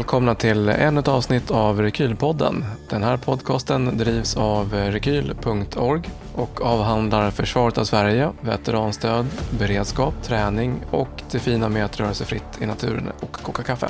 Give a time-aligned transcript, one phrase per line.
[0.00, 2.64] välkomna till ännu ett avsnitt av Rekylpodden.
[2.90, 6.02] Den här podcasten drivs av rekyl.org
[6.34, 9.26] och avhandlar försvaret av Sverige, veteranstöd,
[9.58, 13.88] beredskap, träning och det fina med att röra sig fritt i naturen och koka kaffe.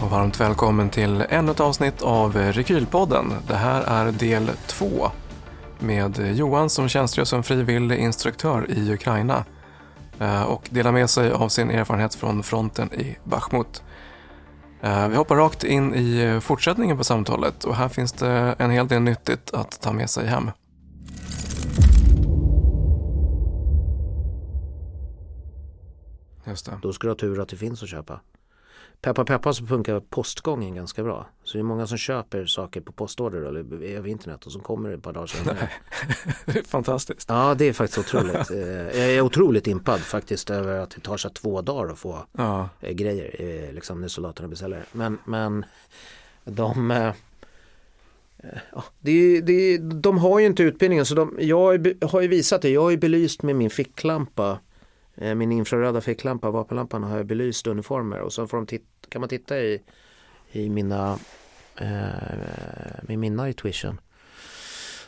[0.00, 3.32] Och varmt välkommen till ännu ett avsnitt av Rekylpodden.
[3.48, 5.10] Det här är del två
[5.78, 9.44] med Johan som tjänstgör som frivillig instruktör i Ukraina
[10.20, 13.82] eh, och delar med sig av sin erfarenhet från fronten i Bachmut.
[14.86, 18.70] Eh, vi hoppar rakt in i eh, fortsättningen på samtalet och här finns det en
[18.70, 20.50] hel del nyttigt att ta med sig hem.
[26.46, 26.78] Just det.
[26.82, 28.20] Då ska du ha tur att det finns att köpa.
[29.00, 31.26] Peppa peppa så funkar postgången ganska bra.
[31.44, 34.90] Så det är många som köper saker på postorder eller över internet och som kommer
[34.90, 35.70] ett par dagar senare.
[36.44, 37.28] det är fantastiskt.
[37.28, 38.50] Ja det är faktiskt otroligt.
[38.50, 38.58] Eh,
[39.00, 42.68] jag är otroligt impad faktiskt över att det tar sig två dagar att få Ja,
[42.80, 44.84] eh, grejer eh, liksom när soldaterna beställer.
[44.92, 45.64] Men, men
[46.44, 47.12] de
[48.72, 52.70] Ja, det, det, de har ju inte utbildningen så de, jag har ju visat det.
[52.70, 54.58] Jag har ju belyst med min ficklampa
[55.16, 58.78] min infraröda ficklampa, vapenlampan har jag belyst uniformer och så får de
[59.08, 59.82] kan man titta i,
[60.52, 61.18] i mina
[61.76, 61.88] eh,
[63.02, 64.00] med min night vision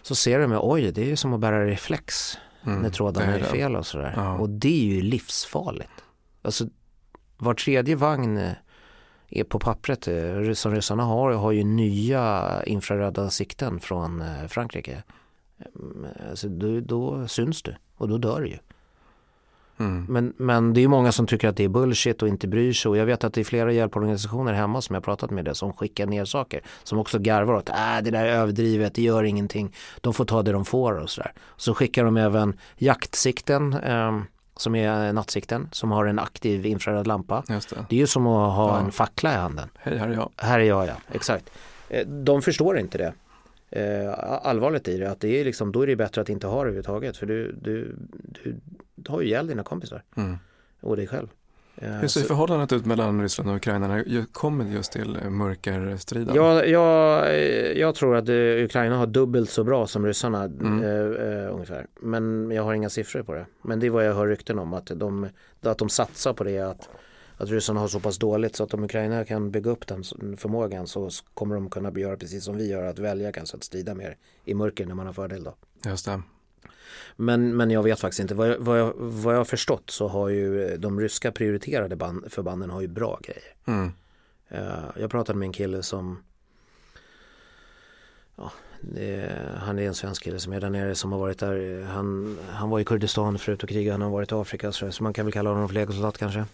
[0.02, 3.38] så ser de oj det är ju som att bära reflex mm, när trådarna är,
[3.38, 4.12] är fel och sådär.
[4.16, 4.38] Ja.
[4.38, 6.04] Och det är ju livsfarligt.
[6.42, 6.64] Alltså
[7.36, 8.52] var tredje vagn eh,
[9.28, 15.02] är på pappret eh, som ryssarna har har ju nya infraröda sikten från eh, Frankrike.
[15.74, 18.58] Mm, Alltså, då, då syns du och då dör du ju.
[19.78, 20.06] Mm.
[20.08, 22.88] Men, men det är många som tycker att det är bullshit och inte bryr sig
[22.88, 25.72] och jag vet att det är flera hjälporganisationer hemma som jag pratat med det som
[25.72, 29.74] skickar ner saker som också garvar åt äh, det där är överdrivet, det gör ingenting
[30.00, 31.32] de får ta det de får och sådär.
[31.56, 34.18] Så skickar de även jaktsikten eh,
[34.56, 37.42] som är nattsikten som har en aktiv infraröd lampa.
[37.48, 37.86] Just det.
[37.88, 38.84] Det är ju som att ha Ja.
[38.84, 39.68] en fackla i handen.
[39.78, 40.30] Hej, här är jag.
[40.36, 41.50] Här är jag ja, exakt.
[41.88, 43.12] Eh, De förstår inte det.
[43.70, 46.54] Eh, allvarligt i det, att det är liksom, då är det bättre att inte ha
[46.54, 47.96] det överhuvudtaget för du, du,
[48.44, 48.56] du
[49.06, 50.36] har ju ihjäl dina kompisar Mm.
[50.80, 51.28] och dig själv.
[51.76, 55.16] Eh, Hur ser så- förhållandet ut mellan Ryssland och Ukraina när det kommer just till
[55.16, 56.34] eh, mörkerstriden?
[56.34, 60.82] jag, jag, eh, jag tror att eh, Ukraina har dubbelt så bra som ryssarna Mm.
[60.82, 60.90] eh,
[61.44, 61.86] eh, ungefär.
[62.00, 63.46] Men jag har inga siffror på det.
[63.62, 65.28] Men det är vad jag hör rykten om, att de,
[65.60, 66.58] att de satsar på det.
[66.58, 66.88] Att,
[67.36, 70.02] att ryssarna har så pass dåligt så att om Ukraina kan bygga upp den
[70.36, 73.94] förmågan så kommer de kunna göra precis som vi gör, att välja kanske att strida
[73.94, 75.54] mer i mörker när man har fördel då.
[75.86, 76.22] Just det.
[77.16, 78.34] Men, men jag vet faktiskt inte.
[78.34, 81.96] Vad jag, vad, jag, vad jag har förstått så har ju eh, de ryska prioriterade
[81.96, 83.54] band, förbanden har ju bra grejer.
[83.66, 83.92] Mm.
[84.48, 86.22] Eh, jag pratade med en kille som
[88.36, 91.82] ja, det, han är en svensk kille som är där nere som har varit där.
[91.82, 95.02] Han, han var i Kurdistan förut och krigade, han har varit i Afrika så, så
[95.02, 96.44] man kan väl kalla honom för legosoldat kanske.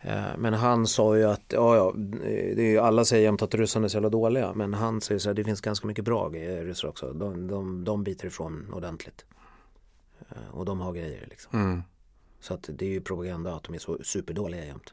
[0.00, 3.54] Eh, Men han sa ju att, ja, ja, det är ju, alla säger jämt att
[3.54, 6.28] ryssarna är så jävla dåliga men han säger så här, det finns ganska mycket bra
[6.28, 7.12] ryssar också.
[7.12, 9.24] De, de, de biter ifrån ordentligt.
[10.30, 11.60] Eh, Och de har grejer liksom.
[11.60, 11.82] Mm.
[12.40, 14.92] Så att det är ju propaganda att de är så superdåliga jämt.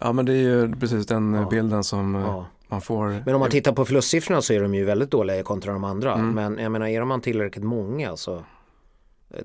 [0.00, 1.48] Ja men det är ju precis den eh, Ja.
[1.48, 2.46] bilden som eh, Ja.
[2.68, 3.22] man får.
[3.26, 6.14] Men om man tittar på förlustsiffrorna så är de ju väldigt dåliga kontra de andra.
[6.14, 6.30] Mm.
[6.34, 8.44] Men jag menar, är man tillräckligt många så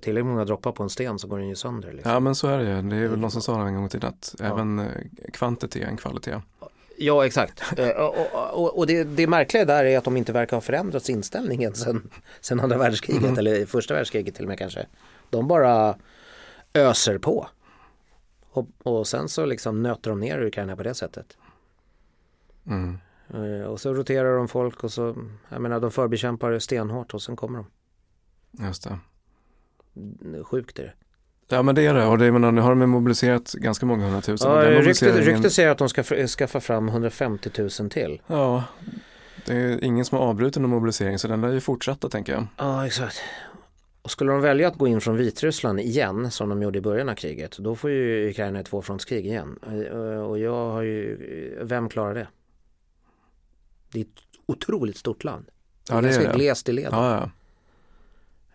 [0.01, 1.93] tillräckligt många droppar på en sten så går den ju sönder.
[1.93, 2.11] Liksom.
[2.11, 2.81] Ja men så är det ju.
[2.89, 4.85] Det är väl någon som sa det en gång till att även eh,
[5.33, 6.41] kvantitet är en kvalitet.
[6.97, 7.63] Ja, exakt.
[7.79, 11.09] Eh, och och, och det, det märkliga där är att de inte verkar ha förändrat
[11.09, 12.09] inställningen sen,
[12.41, 13.37] sen andra världskriget Mm.
[13.39, 14.87] eller första världskriget till och med kanske.
[15.29, 15.97] De bara
[16.73, 17.47] öser på.
[18.49, 21.37] Och, och sen så liksom nöter de ner Ukraina på det sättet.
[22.67, 22.97] Mm.
[23.33, 25.15] Eh, Och så roterar de folk och så,
[25.49, 27.65] jag menar de förbekämpar stenhårt och sen kommer
[28.59, 28.99] Just det.
[29.93, 30.43] de.
[30.43, 30.93] Sjukt är det.
[31.47, 34.51] Ja men det är det och det, menar, nu har de mobiliserat ganska många hundratusen.
[34.51, 38.21] Ja, ryktet, ryktet säger att de ska skaffa fram 150 000 till.
[38.27, 38.63] Ja,
[39.45, 42.47] det är ingen som har avbrutit någon mobilisering så den lär ju fortsätta tänker jag.
[42.57, 43.15] Ja, exakt.
[44.01, 47.09] Och skulle de välja att gå in från Vitryssland igen, som de gjorde i början
[47.09, 49.59] av kriget, då får ju Ukraina ett tvåfrontskrig igen.
[49.67, 52.27] Eh, Och jag har ju, vem klarar det?
[53.91, 54.09] Det är ett
[54.45, 55.45] otroligt stort land.
[55.87, 56.37] Det är Ja det är ganska det.
[56.37, 56.89] glest i led.
[56.91, 57.29] Ja, ja.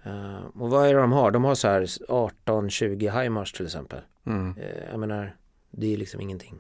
[0.02, 1.31] Eh, och vad är det de har?
[1.31, 4.00] De har så här 18-20 HIMARS till exempel.
[4.26, 4.55] Mm.
[4.58, 5.37] Eh, jag menar,
[5.70, 6.58] det är liksom ingenting.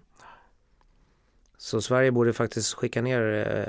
[1.58, 3.22] Så Sverige borde faktiskt skicka ner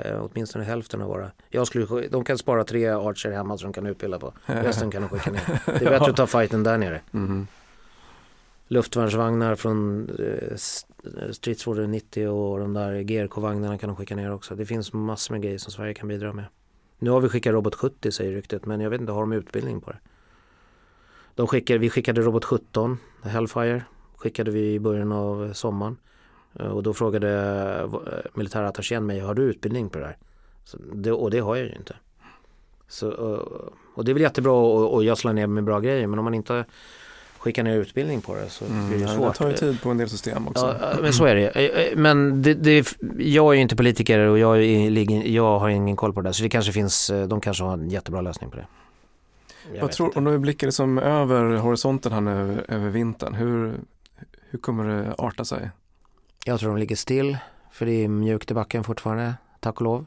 [0.06, 1.30] eh, åtminstone hälften av våra.
[1.48, 4.32] Jag skulle, sk- de kan spara tre Archer hemma som de kan utbilda på.
[4.46, 5.60] Resten kan de skicka ner.
[5.66, 7.00] Det är bättre att ta fighten där nere.
[7.10, 7.46] Mhm.
[8.68, 10.10] Luftvärnsvagnar från
[11.32, 14.54] stridsfordon 90 och de där GRK-vagnarna kan de skicka ner också.
[14.54, 16.44] Det finns massor med grejer som Sverige kan bidra med.
[17.02, 19.80] Nu har vi skickat Robot 70 säger ryktet men jag vet inte, har de utbildning
[19.80, 19.98] på det?
[21.34, 23.84] De skickade, vi skickade Robot 17, Hellfire,
[24.16, 25.96] skickade vi i början av sommaren.
[26.54, 27.30] Eh, och då frågade
[27.82, 30.16] eh, militärattachén mig, har du utbildning på det här?
[30.64, 31.96] Så det, och det har jag ju inte.
[32.88, 36.06] Så, eh, och det är väl jättebra och, och jag slår ner med bra grejer
[36.06, 36.64] men om man inte
[37.42, 39.32] skickar ner utbildning på det så mm, blir det svårt.
[39.32, 40.76] Det tar ju tid på en del system också.
[40.80, 41.96] Ja, men så är det.
[41.96, 46.12] Men det, det, jag är ju inte politiker och jag, är, jag har ingen koll
[46.12, 48.66] på det där så det kanske finns, de kanske har en jättebra lösning på det.
[49.80, 53.74] Vad tror, om du blickar liksom över horisonten här nu över vintern, hur,
[54.50, 55.70] hur kommer det arta sig?
[56.44, 57.38] Jag tror de ligger still,
[57.72, 60.06] för det är mjukt i backen fortfarande, tack och lov.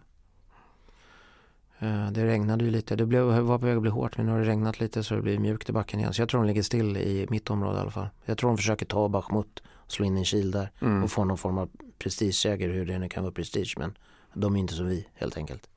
[1.79, 4.31] Eh, det regnade ju lite, det blev, var på väg att bli hårt men nu
[4.31, 6.13] har det regnat lite så det blir mjukt i backen igen.
[6.13, 8.07] Så jag tror de ligger still i mitt område i alla fall.
[8.25, 11.03] Jag tror de försöker ta Bachmut och slå in en kil där mm.
[11.03, 11.69] och få någon form av
[11.99, 13.97] prestigeseger hur det nu kan vara prestige men
[14.33, 15.69] de är inte som vi helt enkelt.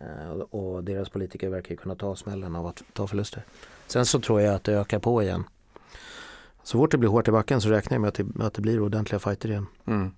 [0.00, 3.44] Eh, och deras politiker verkar ju kunna ta smällen av att ta förluster.
[3.86, 5.44] Sen så tror jag att det ökar på igen.
[6.62, 8.62] Så fort det blir hårt i backen så räknar jag med att det, att det
[8.62, 9.66] blir ordentliga fighter igen.
[9.86, 10.14] Mm.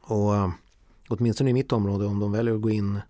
[0.00, 0.48] Och uh,
[1.08, 3.00] åtminstone i mitt område om de väljer att gå in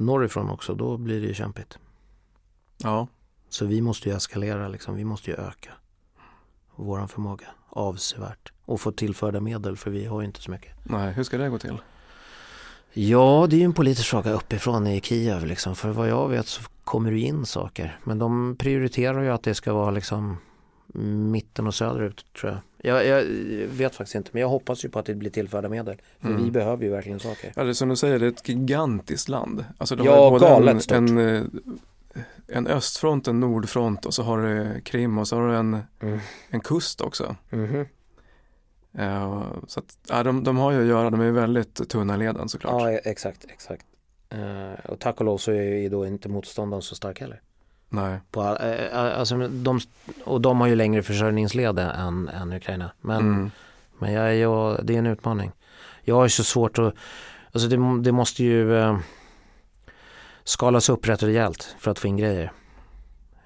[0.00, 1.78] norrifrån också då blir det ju kämpigt.
[2.78, 3.06] Ja.
[3.48, 5.70] Så vi måste ju eskalera liksom, vi måste ju öka
[6.76, 10.72] våran förmåga avsevärt och få tillförda medel för vi har ju inte så mycket.
[10.84, 11.78] Nej, hur ska det gå till?
[12.92, 15.76] Ja, det är ju en politisk fråga uppifrån i Kiev liksom.
[15.76, 17.98] För vad jag vet så kommer det in saker.
[18.04, 20.36] Men de prioriterar ju att det ska vara liksom
[21.32, 22.60] mitten och söderut tror jag.
[22.82, 23.06] Jag.
[23.06, 23.24] Jag,
[23.66, 25.96] vet faktiskt inte men jag hoppas ju på att det blir tillförda medel.
[26.20, 26.44] För mm.
[26.44, 27.52] vi behöver ju verkligen saker.
[27.56, 29.64] Ja det är som du säger, det är ett gigantiskt land.
[29.78, 30.96] Alltså de ja, har både en, stort.
[30.96, 31.42] En, eh,
[32.46, 36.18] en östfront, en nordfront och så har du Krim och så har du en, mm.
[36.48, 37.36] en kust också.
[37.50, 37.86] Mm.
[38.98, 42.48] Uh, så att, ja, de, de har ju att göra, de är väldigt tunna leden
[42.48, 42.82] såklart.
[42.82, 43.86] Ja, exakt, exakt.
[44.34, 47.40] Uh, och tack och lov så är ju då inte motståndaren så stark heller.
[47.92, 48.20] Nej.
[48.30, 49.80] På, uh, alltså, de,
[50.24, 52.90] och de har ju längre försörjningsled än, än Ukraina.
[53.00, 53.50] Men, mm.
[53.98, 55.52] men jag, jag, det är en utmaning.
[56.02, 56.94] Jag har ju så svårt att,
[57.52, 58.98] alltså det, det måste ju uh,
[60.44, 62.52] skalas upp rätt rejält för att få in grejer.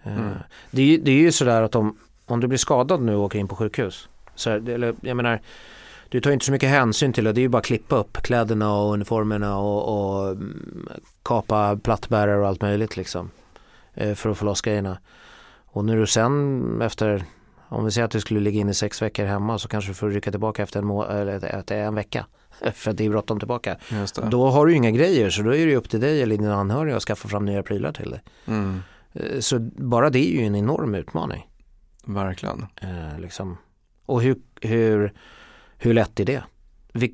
[0.02, 0.34] Mm.
[0.70, 3.48] Det, det är ju sådär att om, om du blir skadad nu och åker in
[3.48, 5.40] på sjukhus så här, eller, jag menar,
[6.08, 7.32] du tar inte så mycket hänsyn till det.
[7.32, 10.88] Det är ju bara att klippa upp kläderna och uniformerna och, och mm,
[11.22, 13.30] kapa plattbärare och allt möjligt liksom.
[13.94, 14.98] Eh, för att få loss grejerna.
[15.66, 17.24] Och när du sen efter,
[17.68, 19.94] om vi säger att du skulle ligga in i sex veckor hemma så kanske du
[19.94, 22.26] får rycka tillbaka efter en, må- eller en vecka.
[22.74, 23.76] För att det är bråttom tillbaka.
[24.30, 26.96] Då har du inga grejer så då är det upp till dig eller dina anhöriga
[26.96, 28.22] att skaffa fram nya prylar till dig.
[28.46, 28.82] Mm.
[29.12, 31.50] Eh, så bara det är ju en enorm utmaning.
[32.04, 32.66] Verkligen.
[32.80, 33.56] Eh, liksom.
[34.06, 35.12] Och hur, hur,
[35.78, 36.44] hur lätt är det?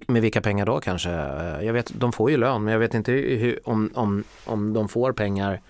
[0.09, 1.11] Med vilka pengar då kanske?
[1.11, 4.73] Eh, jag vet, de får ju lön men jag vet inte hur, om, om, om
[4.73, 5.61] de får pengar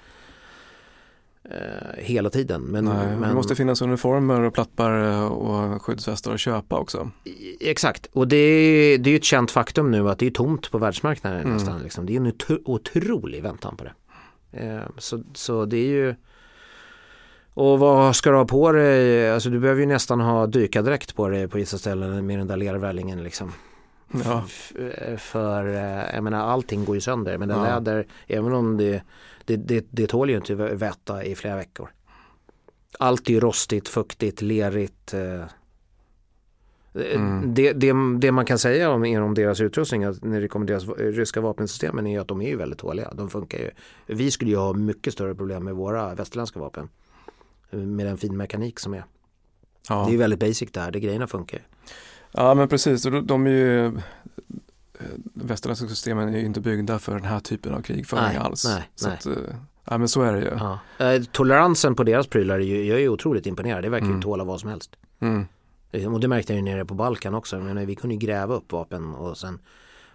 [1.97, 2.63] hela tiden.
[2.63, 4.91] Men, Nej, men, det måste finnas uniformer och plattbar
[5.31, 7.11] och skyddsvästar att köpa också.
[7.61, 8.37] Exakt, och det,
[8.97, 11.53] det är ju ett känt faktum nu att det är tomt på världsmarknaden mm.
[11.53, 11.83] nästan.
[11.83, 12.07] Liksom.
[12.07, 12.33] Det är en
[12.65, 13.93] otrolig väntan på det.
[14.53, 16.15] Eh, så, så det är ju
[17.55, 19.31] och vad ska du ha på dig?
[19.31, 22.57] Alltså du behöver ju nästan ha dykardräkt på dig på vissa ställen med den där
[22.57, 23.53] lervällingen liksom.
[24.25, 24.45] Ja.
[25.19, 27.65] För eh, jag menar allting går ju sönder men den ja.
[27.65, 29.03] läder, även om det,
[29.45, 31.91] det, det, det tål ju inte vätta i flera veckor.
[32.99, 35.15] Allt är ju rostigt, fuktigt, lerigt.
[35.15, 35.43] Eh.
[36.95, 37.55] Mm.
[37.55, 40.99] Det, det, det, man kan säga om, om deras utrustning när det kommer till deras
[40.99, 43.13] ryska vapensystemen är att de är ju väldigt tåliga.
[43.15, 43.71] De funkar ju.
[44.07, 46.89] Vi skulle ju ha mycket större problem med våra västerländska vapen
[47.71, 49.05] med den fin mekanik som är.
[49.89, 50.07] Ja.
[50.09, 51.67] Det är väldigt basic där, det grejerna funkar.
[52.33, 53.93] Ja men precis, de, de är ju eh,
[55.35, 58.65] västerländska systemen är ju inte byggda för den här typen av krigföring alls.
[58.65, 59.17] Nej, så nej.
[59.17, 60.51] Att, eh, ja men så är det ju.
[60.59, 60.79] Ja.
[61.07, 63.83] Eh, toleransen på deras prylar, är ju, jag är ju otroligt imponerad.
[63.83, 64.23] Det verkar ju mm.
[64.23, 64.97] tåla vad som helst.
[65.21, 65.47] Mm.
[66.15, 67.59] Och det märkte jag ju nere på Balkan också.
[67.59, 69.59] Men vi kunde ju gräva upp vapen och sen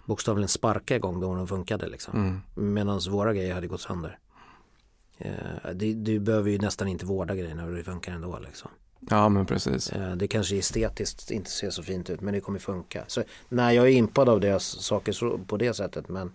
[0.04, 2.14] bokstavligen sparka igång då de funkade liksom.
[2.54, 2.74] Mm.
[2.74, 4.18] Medan våra grejer hade gått sönder.
[5.74, 8.70] Det, du behöver ju nästan inte vårda grejerna och det funkar ändå liksom.
[9.00, 9.92] Ja men precis.
[9.92, 13.04] Eh, det kanske estetiskt inte ser så fint ut men det kommer funka.
[13.06, 16.32] Så, nej jag är impad av deras saker på det sättet men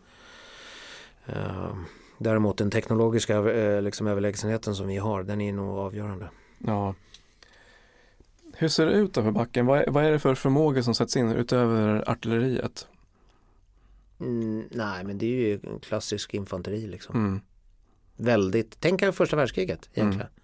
[1.30, 1.76] uh,
[2.18, 6.30] Däremot den teknologiska uh, liksom överlägsenheten som vi har den är nog avgörande.
[6.58, 6.96] Ja.
[8.54, 9.66] Hur ser det ut för backen?
[9.66, 12.88] Vad är, vad är det för förmåga som sätts in utöver artilleriet?
[14.20, 17.16] Mm, nej men det är ju klassisk infanteri liksom.
[17.16, 17.42] Mm
[18.22, 20.28] väldigt, tänk er första världskriget egentligen.
[20.28, 20.41] Mm.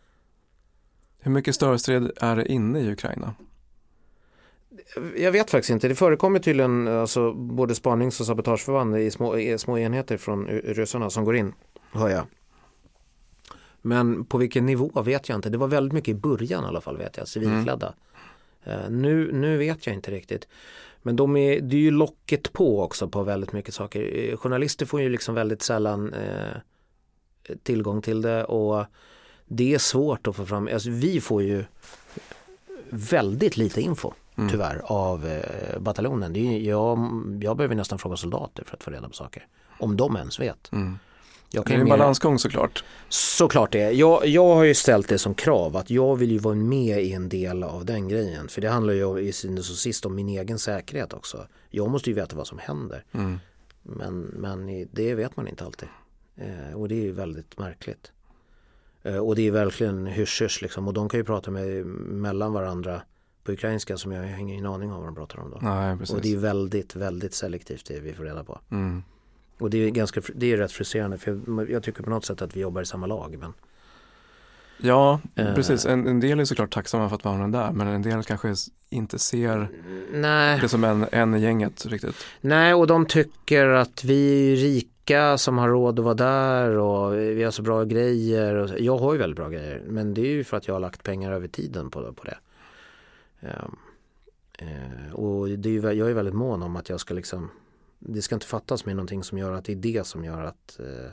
[1.28, 3.34] Hur mycket störstred är det inne i Ukraina?
[5.18, 5.88] Jag vet faktiskt inte.
[5.88, 11.10] Det förekommer tydligen alltså, både spanings och sabotageförband i små, i små enheter från ryssarna
[11.10, 11.54] som går in,
[11.92, 12.26] hör jag.
[13.82, 15.50] Men på vilken nivå vet jag inte.
[15.50, 17.94] Det var väldigt mycket i början i alla fall vet jag, civilklädda.
[18.64, 20.48] Eh, nu, nu vet jag inte riktigt.
[21.02, 24.30] Men de är, det är ju locket på också på väldigt mycket saker.
[24.32, 26.58] Eh, journalister får ju liksom väldigt sällan eh,
[27.64, 28.86] tillgång till det och
[29.48, 30.70] det är svårt att få fram.
[30.74, 31.66] Alltså, vi får ju
[32.90, 34.50] väldigt lite info mm.
[34.50, 36.34] tyvärr av eh, bataljonen.
[36.34, 37.00] Det är, jag,
[37.42, 39.48] jag behöver nästan fråga soldater för att få reda på saker.
[39.80, 40.72] Om de ens vet.
[40.72, 40.98] Mm.
[41.52, 41.90] Det är en mer...
[41.90, 42.84] balansgång såklart.
[43.10, 43.92] Såklart det.
[43.92, 47.14] Jag, jag har ju ställt det som krav att jag vill ju vara med i
[47.14, 48.48] en del av den grejen.
[48.48, 51.48] För det handlar ju i syvende och sist om min egen säkerhet också.
[51.70, 53.04] Jag måste ju veta vad som händer.
[53.12, 53.40] Mm.
[53.84, 55.90] Men, men det vet man inte alltid.
[56.36, 58.12] Eh, och det är ju väldigt märkligt.
[59.08, 60.88] Eh, och det är verkligen hysch liksom.
[60.88, 63.02] Och de kan ju prata med, mellan varandra
[63.44, 65.58] på ukrainska som jag har ingen aning om vad de pratar om då.
[65.62, 68.60] Nej, och det är väldigt, väldigt selektivt det vi får reda på.
[68.72, 69.04] Mm.
[69.60, 72.42] Och det är, ganska, det är rätt frustrerande för jag, jag, tycker på något sätt
[72.42, 73.38] att vi jobbar i samma lag.
[73.40, 73.54] Men...
[74.78, 75.86] Ja, uh, precis.
[75.86, 78.56] En, en, del är såklart tacksamma för att vara där men en del kanske
[78.90, 79.70] inte ser
[80.12, 80.60] nej.
[80.62, 82.16] det som en, en i gänget riktigt.
[82.42, 84.97] Nej, och de tycker att vi är rika
[85.38, 88.56] som har råd att vara där och vi har så bra grejer.
[88.56, 90.80] Och, jag har ju väldigt bra grejer men det är ju för att jag har
[90.80, 92.38] lagt pengar över tiden på, på det.
[93.42, 93.78] Um,
[94.62, 97.50] uh, och det är ju, jag är väldigt mån om att jag ska liksom
[98.00, 100.80] det ska inte fattas mig någonting som gör att det är det som gör att
[100.80, 101.12] eh,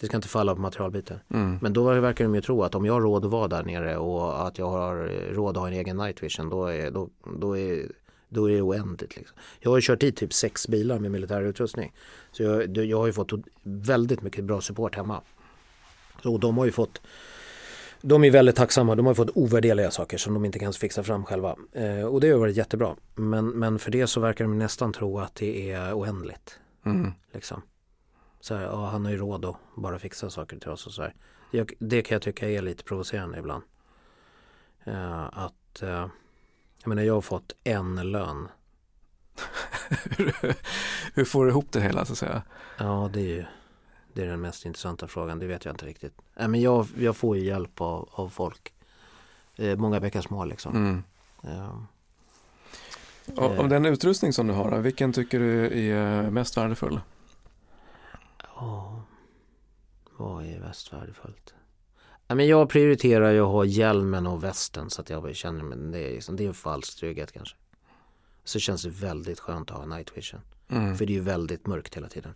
[0.00, 1.20] det ska inte falla på materialbyte.
[1.28, 1.58] Mm.
[1.62, 3.96] Men då verkar de ju tro att om jag har råd att vara där nere
[3.96, 4.96] och att jag har
[5.32, 7.92] råd att ha en egen night vision då är, då, då är,
[8.34, 9.16] då är det oändligt.
[9.16, 9.36] Liksom.
[9.60, 11.92] Jag har ju kört hit typ sex bilar med militär utrustning.
[12.32, 15.20] Så jag, jag har ju fått väldigt mycket bra support hemma.
[16.22, 17.00] Så de har ju fått
[18.06, 18.94] de är väldigt tacksamma.
[18.94, 21.56] De har fått ovärderliga saker som de inte kan fixa fram själva.
[21.72, 22.96] Eh, och det har varit jättebra.
[23.14, 26.58] Men, men för det så verkar de nästan tro att det är oändligt.
[26.86, 27.12] Mm.
[27.32, 27.62] Liksom.
[28.40, 31.02] Så här, ja, han har ju råd att bara fixa saker till oss och så
[31.02, 31.14] här.
[31.50, 33.62] Jag, det kan jag tycka är lite provocerande ibland.
[34.84, 36.06] Eh, att eh,
[36.84, 38.48] jag menar jag har fått en lön.
[41.14, 42.42] Hur får du ihop det hela så att säga?
[42.78, 43.44] Ja det är ju
[44.12, 46.14] det är den mest intressanta frågan, det vet jag inte riktigt.
[46.36, 48.72] Äh, men jag, jag får ju hjälp av, av folk.
[49.56, 50.76] Eh, många bäckar små liksom.
[50.76, 51.02] Mm.
[51.40, 51.86] Ja.
[53.36, 57.00] Och, om den utrustning som du har, vilken tycker du är mest värdefull?
[58.56, 59.02] Ja,
[60.16, 61.54] vad är mest värdefullt?
[62.26, 65.78] Ja, men jag prioriterar ju att ha hjälmen och västen så att jag känner mig,
[65.78, 67.56] det är, liksom, det är en falsk trygghet kanske.
[68.44, 70.40] Så känns det väldigt skönt att ha night vision.
[70.68, 70.96] Mm.
[70.96, 72.34] För det är ju väldigt mörkt hela tiden.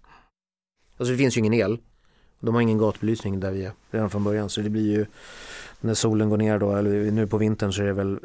[0.96, 1.78] Alltså det finns ju ingen el.
[2.40, 5.06] De har ingen gatubelysning där vi är redan från början så det blir ju
[5.80, 8.18] när solen går ner då, eller nu på vintern så är det väl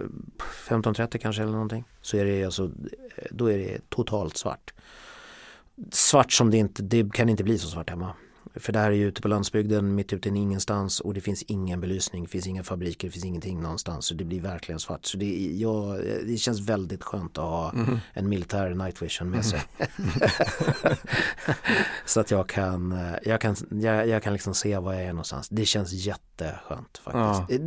[0.68, 1.84] 15.30 kanske eller någonting.
[2.02, 2.72] Så är det alltså,
[3.32, 4.74] då är det totalt svart.
[5.92, 8.14] Svart som det inte, det kan inte bli så svart hemma.
[8.56, 11.44] För det här är ju ute på landsbygden, mitt ute i ingenstans och det finns
[11.44, 14.06] ingen belysning, det finns inga fabriker, det finns ingenting någonstans.
[14.06, 15.06] Så det blir verkligen svart.
[15.06, 18.00] Så det, ja, det känns väldigt skönt att ha mm.
[18.14, 19.62] en militär night vision med sig.
[19.78, 20.12] Mm.
[22.06, 25.50] så att jag kan, jag kan, jag, jag, kan liksom se var jag är någonstans.
[25.50, 27.60] Det känns jätteskönt faktiskt.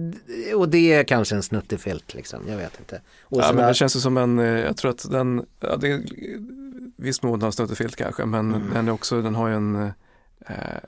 [0.49, 0.57] Ja.
[0.57, 3.01] Och det är kanske en snuttefilt liksom, jag vet inte.
[3.23, 6.05] Och ja, men det känns som en, eh, jag tror att den, ja, det
[6.97, 8.71] viss mån har snuttefilt kanske, men mm.
[8.75, 9.91] den, är också, den har ju en eh, eh,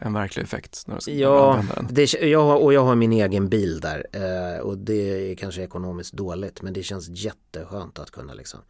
[0.00, 0.84] en verklig effekt.
[0.86, 5.30] När du ja, det, jag, och jag har min egen bil där eh, och det
[5.30, 8.60] är kanske ekonomiskt dåligt men det känns jätteskönt att kunna liksom.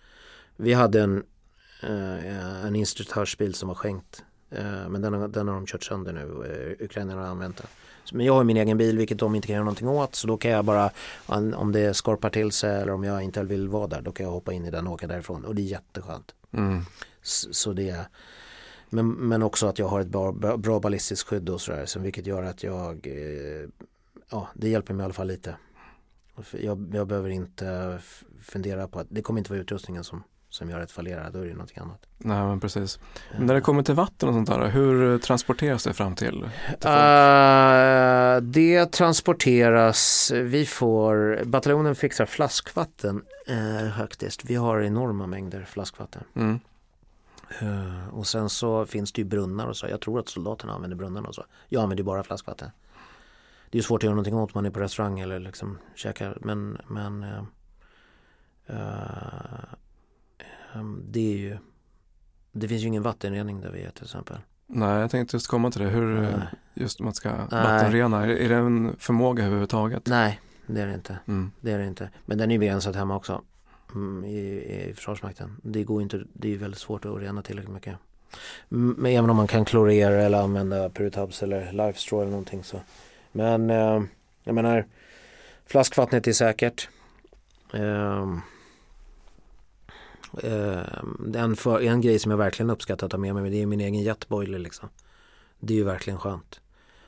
[0.57, 1.25] Vi hade en,
[1.83, 6.13] eh, en instruktörsbil som var skänkt eh, men den har, den har de kört sönder
[6.13, 7.67] nu, eh, ukrainarna har använt den.
[8.13, 10.37] Men jag har min egen bil vilket de inte kan göra någonting åt så då
[10.37, 10.91] kan jag bara
[11.57, 14.33] om det skorpar till sig eller om jag inte vill vara där då kan jag
[14.33, 16.35] hoppa in i den och åka därifrån och det är jätteskönt.
[16.53, 16.83] Mm.
[17.23, 18.07] Så, så det
[18.91, 21.87] men, men också att jag har ett bra, bra ballistiskt skydd och sådär.
[21.87, 23.69] Så vilket gör att jag, eh,
[24.31, 25.57] ja det hjälper mig i alla fall lite.
[26.51, 27.99] Jag, jag behöver inte
[28.43, 31.47] fundera på att det kommer inte vara utrustningen som, som gör att fallera, då är
[31.47, 32.07] det någonting annat.
[32.19, 32.99] Nej men precis.
[33.37, 36.49] Men när det kommer till vatten och sånt där, hur transporteras det fram till?
[36.81, 44.45] till uh, det transporteras, vi får, bataljonen fixar flaskvatten uh, faktiskt.
[44.45, 46.23] Vi har enorma mängder flaskvatten.
[46.35, 46.61] Mm.
[47.63, 49.87] Uh, och sen så finns det ju brunnar och så.
[49.87, 51.45] Jag tror att soldaterna använder brunnarna och så.
[51.69, 52.71] Jag använder ju bara flaskvatten.
[53.71, 56.39] Det är svårt att göra någonting åt man är på restaurang eller liksom käkar.
[56.41, 57.43] Men, men uh,
[58.71, 59.65] uh,
[61.05, 61.59] det är ju
[62.53, 64.37] Det finns ju ingen vattenrening där vi är till exempel.
[64.67, 65.89] Nej, jag tänkte just komma till det.
[65.89, 66.49] Hur Nej.
[66.75, 68.25] just man ska vattenrena.
[68.25, 70.07] Är, är det en förmåga överhuvudtaget?
[70.07, 71.19] Nej, det är det inte.
[71.27, 71.53] Mm.
[71.61, 72.11] Det är det inte.
[72.27, 73.43] Men den är begränsad hemma också.
[73.95, 75.57] Mm, I, i Försvarsmakten.
[75.63, 77.97] Det går inte, det är väldigt svårt att rena tillräckligt mycket.
[78.69, 82.81] Men även om man kan klorera eller använda Puritabs eller Lifestraw eller någonting så.
[83.33, 84.03] Men eh,
[84.45, 84.87] jag menar
[85.67, 86.89] flaskvattnet är säkert.
[87.75, 88.27] Eh,
[90.43, 90.83] Eh,
[91.35, 93.81] en, för, en grej som jag verkligen uppskattar att ha med mig det är min
[93.81, 94.89] egen jetboiler liksom.
[95.61, 96.61] Det är ju verkligen skönt.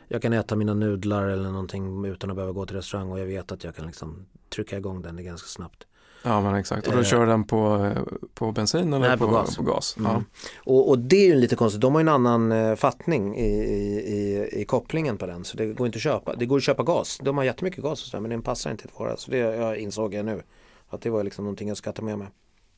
[0.09, 3.27] Jag kan äta mina nudlar eller någonting utan att behöva gå till restaurang och jag
[3.27, 5.87] vet att jag kan liksom trycka igång den ganska snabbt.
[6.23, 7.05] Ja men exakt, och då Eh.
[7.05, 7.93] kör den på,
[8.35, 9.57] på bensin eller Nej, på, på gas.
[9.57, 9.97] På gas.
[9.99, 10.13] Mm.
[10.13, 10.23] Ja.
[10.65, 13.51] Och, och det är ju lite konstigt, de har ju en annan eh, fattning i,
[13.51, 16.35] i, i, kopplingen på den så det går inte att köpa.
[16.37, 18.83] Det går att köpa gas, de har jättemycket gas och sådär men den passar inte
[18.83, 19.17] till våra.
[19.17, 20.43] Så det jag insåg jag nu
[20.89, 22.29] att det var liksom någonting jag ska ta med mig.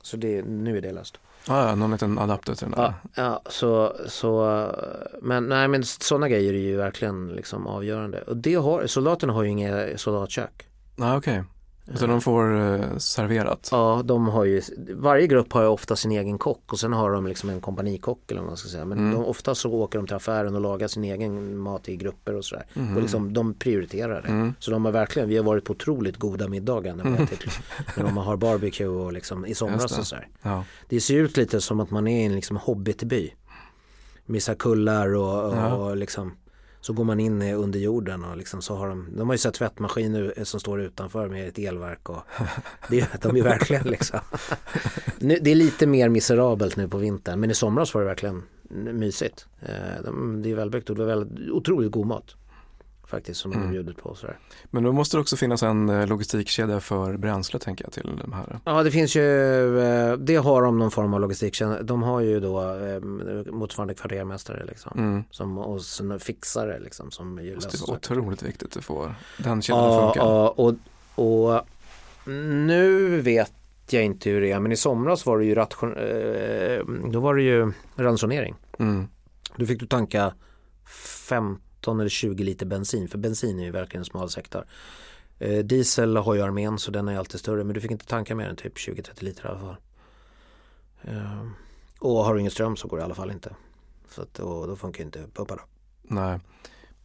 [0.02, 1.18] Så det, nu är det löst.
[1.48, 2.94] Ja, ja, någon liten adapter till den där.
[3.14, 4.66] Ja, ja så, så
[5.22, 8.22] men nej men sådana grejer är ju verkligen liksom avgörande.
[8.22, 10.68] Och det har, soldaterna har ju inga soldatkök.
[10.96, 11.44] Nej okej,
[11.94, 13.68] så de får eh, serverat.
[13.72, 14.62] Ja, de har ju,
[14.94, 18.30] varje grupp har ju ofta sin egen kock och sen har de liksom en kompanikock
[18.30, 18.84] eller vad man ska säga.
[18.84, 19.10] Men Mm.
[19.12, 22.44] de, ofta så åker de till affären och lagar sin egen mat i grupper och
[22.44, 22.66] sådär.
[22.74, 22.96] Mhm.
[22.96, 24.28] Och liksom, de prioriterar det.
[24.28, 24.54] Mm.
[24.58, 27.44] Så de har verkligen, vi har varit på otroligt goda middagar när, vi ätit,
[27.96, 30.28] när de har barbecue och liksom i somras och sådär.
[30.42, 30.64] Ja.
[30.88, 33.34] Det ser ut lite som att man är i en liksom hobbitby.
[34.26, 35.74] Med så kullar och, och, Ja.
[35.74, 36.32] och liksom
[36.82, 39.54] så går man in under jorden och liksom så har de, de har ju sett
[39.54, 42.22] tvättmaskin eh, som står utanför med ett elverk och
[42.88, 44.20] det, de är verkligen liksom.
[45.18, 48.42] Nu, det är lite mer miserabelt nu på vintern men i somras var det verkligen
[48.72, 49.46] mysigt.
[49.60, 50.12] Eh,
[50.42, 52.36] det är välbyggt och det var väldigt, otroligt god mat.
[53.06, 53.70] Faktiskt som de Mm.
[53.70, 54.38] bjudit på sådär.
[54.70, 58.32] Men då måste det också finnas en eh, logistikkedja för bränsle tänker jag till de
[58.32, 58.60] här.
[58.64, 61.60] Ja det finns ju, eh, det har de någon form av logistik.
[61.82, 63.00] De har ju då eh,
[63.52, 64.92] motsvarande kvartermästare liksom.
[64.98, 65.24] Mm.
[65.30, 69.84] Som, och sen fixare liksom som ju Det är otroligt viktigt att få den kedjan
[69.84, 70.20] att Ja, funka.
[70.20, 70.74] ja och,
[71.54, 71.60] och
[72.66, 73.52] nu vet
[73.90, 75.94] jag inte hur det är men i somras var det ju ration,
[77.12, 78.54] då var det ju ransonering.
[78.78, 79.08] Mm.
[79.56, 80.34] Då fick du tanka
[81.82, 84.64] 15 eller 20 liter bensin för bensin är ju verkligen en smal sektor.
[85.38, 88.34] Eh, diesel har ju armén så den är alltid större men du fick inte tanka
[88.34, 89.76] mer än typ 20-30 liter i alla fall.
[91.02, 91.46] Eh,
[91.98, 93.54] och har du ingen ström så går det i alla fall inte.
[94.10, 95.62] Så att, och då funkar inte pumparna.
[96.02, 96.40] Nej.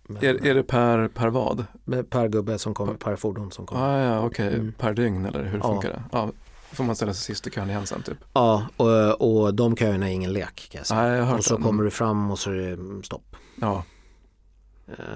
[0.03, 1.65] Men- Är, är det per, per vad?
[1.83, 3.81] Med Per gubbe som kommer, per fordon som kommer.
[3.81, 4.53] Ah, ja, okej.
[4.53, 4.73] Mm.
[4.73, 5.63] Per dygn eller hur Ja.
[5.73, 6.03] funkar det?
[6.11, 6.29] Ja,
[6.71, 8.17] får man ställa sig sist i kön igen sen typ?
[8.33, 11.01] Ja, och, och de köerna är ingen lek kan jag säga.
[11.01, 11.63] Nej, jag och så det.
[11.63, 13.35] kommer du fram och så är det stopp.
[13.55, 13.83] Ja, Eh,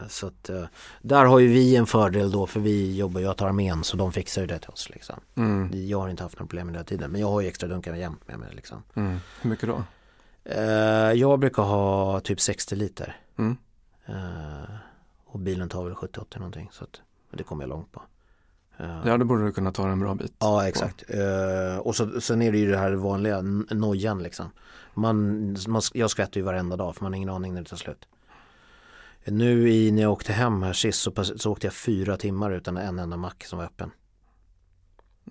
[0.08, 0.64] Så att eh,
[1.02, 4.12] där har ju vi en fördel då för vi jobbar ju åt armén så de
[4.12, 5.16] fixar ju det till oss liksom.
[5.36, 5.88] mm.
[5.88, 7.70] Jag har inte haft några problem med det här tiden men jag har ju extra
[7.70, 8.84] dunkar jämt med mig liksom.
[8.94, 9.18] Mm.
[9.42, 9.84] Hur mycket då?
[10.44, 10.64] Eh,
[11.14, 13.16] Jag brukar ha typ 60 liter.
[13.38, 13.58] Mm.
[14.06, 14.76] Eh,
[15.26, 18.02] Och bilen tar väl 70-80 någonting så att det kommer jag långt på.
[18.78, 20.34] Eh, Ja, då borde du kunna ta en bra bit.
[20.40, 21.04] Ja exakt.
[21.10, 24.46] Eh, och så, sen är det ju det här vanliga nojan liksom.
[24.94, 27.78] Man, man, jag skvätter ju varenda dag för man har ingen aning när det tar
[27.78, 28.06] slut.
[29.26, 32.78] Nu i, när jag åkte hem här sist så, så åkte jag fyra timmar utan
[32.78, 33.92] en enda mack som var öppen.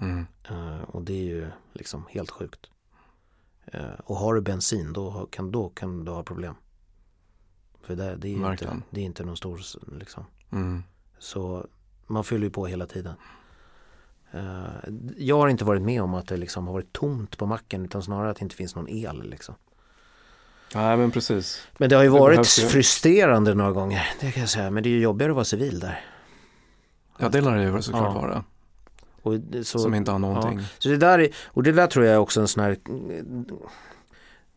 [0.00, 0.26] Mm.
[0.48, 2.70] Eh, och det är ju liksom helt sjukt.
[3.64, 6.54] Eh, och har du bensin då kan, då kan du ha problem.
[7.82, 9.60] För det, det, är, ju inte, det är inte någon stor
[9.98, 10.24] liksom.
[10.50, 10.82] Mm.
[11.18, 11.66] Så
[12.06, 13.14] man fyller ju på hela tiden.
[14.30, 14.66] Eh,
[15.16, 18.02] jag har inte varit med om att det liksom har varit tomt på macken utan
[18.02, 19.30] snarare att det inte finns någon el.
[19.30, 19.54] Liksom.
[20.74, 21.66] Nej, men precis.
[21.78, 22.66] Men det har ju Det varit behövs ju.
[22.68, 24.08] frustrerande några gånger.
[24.20, 24.70] Det kan jag säga.
[24.70, 26.04] Men det är ju jobbigare att vara civil där.
[27.18, 28.20] Ja, det lär det ju såklart Ja.
[28.20, 28.44] vara.
[29.22, 30.60] Och det, så, Som inte har någonting.
[30.78, 32.76] så det där är, och det där tror jag är också en sån här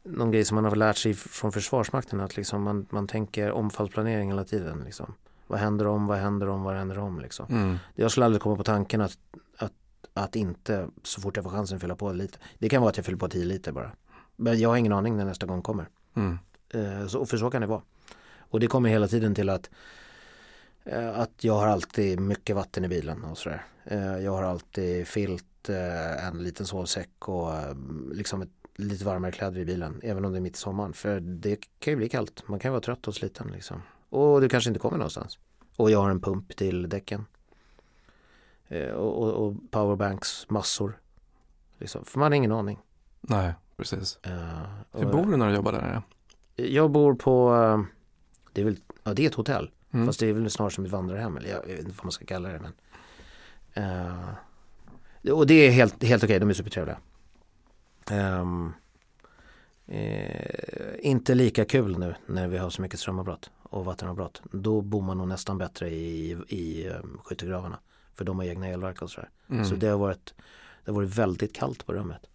[0.03, 4.29] någon grej som man har lärt sig från Försvarsmakten att liksom man, man tänker omfallsplanering
[4.29, 4.81] hela tiden.
[4.85, 5.13] Liksom.
[5.47, 7.45] Vad händer om, vad händer om, vad händer om liksom.
[7.49, 7.77] Mm.
[7.95, 9.17] Jag skulle aldrig komma på tanken att,
[9.57, 9.71] att,
[10.13, 12.37] att inte så fort jag får chansen fylla på lite.
[12.59, 13.91] Det kan vara att jag fyller på 10 liter bara.
[14.35, 15.89] Men jag har ingen aning när nästa gång kommer.
[16.15, 16.39] Mm.
[16.69, 17.81] Eh, för så kan det vara.
[18.37, 19.69] Och det kommer hela tiden till att,
[20.83, 23.65] eh, att jag har alltid mycket vatten i bilen och sådär.
[23.83, 27.75] Eh, jag har alltid filt, eh, en liten sovsäck och eh,
[28.11, 29.99] liksom ett, lite varmare kläder i bilen.
[30.03, 30.93] Även om det är mitt i sommaren.
[30.93, 32.47] För det kan ju bli kallt.
[32.47, 33.81] Man kan ju vara trött och sliten liksom.
[34.09, 35.39] Och du kanske inte kommer någonstans.
[35.75, 37.25] Och jag har en pump till däcken.
[38.67, 40.99] Eh, och, och, och powerbanks massor.
[41.77, 42.05] Liksom.
[42.05, 42.79] För man har ingen aning.
[43.21, 44.19] Nej, precis.
[44.23, 46.01] Eh, Hur bor du när du jobbar där?
[46.55, 47.53] Jag bor på,
[48.53, 49.71] det är väl, ja det är ett hotell.
[49.91, 50.05] Mm.
[50.05, 52.25] Fast det är väl snarare som ett vandrarhem eller jag vet inte vad man ska
[52.25, 52.59] kalla det.
[52.59, 52.73] Men,
[53.73, 56.97] eh, och det är helt, helt okej, de är supertrevliga.
[58.11, 58.73] Ehm,
[59.87, 64.41] eh, inte lika kul nu när vi har så mycket strömavbrott och vattenavbrott.
[64.51, 67.79] Då bor man nog nästan bättre i, i um, skyttegravarna.
[68.15, 69.29] För de har egna elverk och sådär.
[69.49, 69.65] Mm.
[69.65, 70.33] Så det har, varit,
[70.85, 72.29] det har varit väldigt kallt på rummet.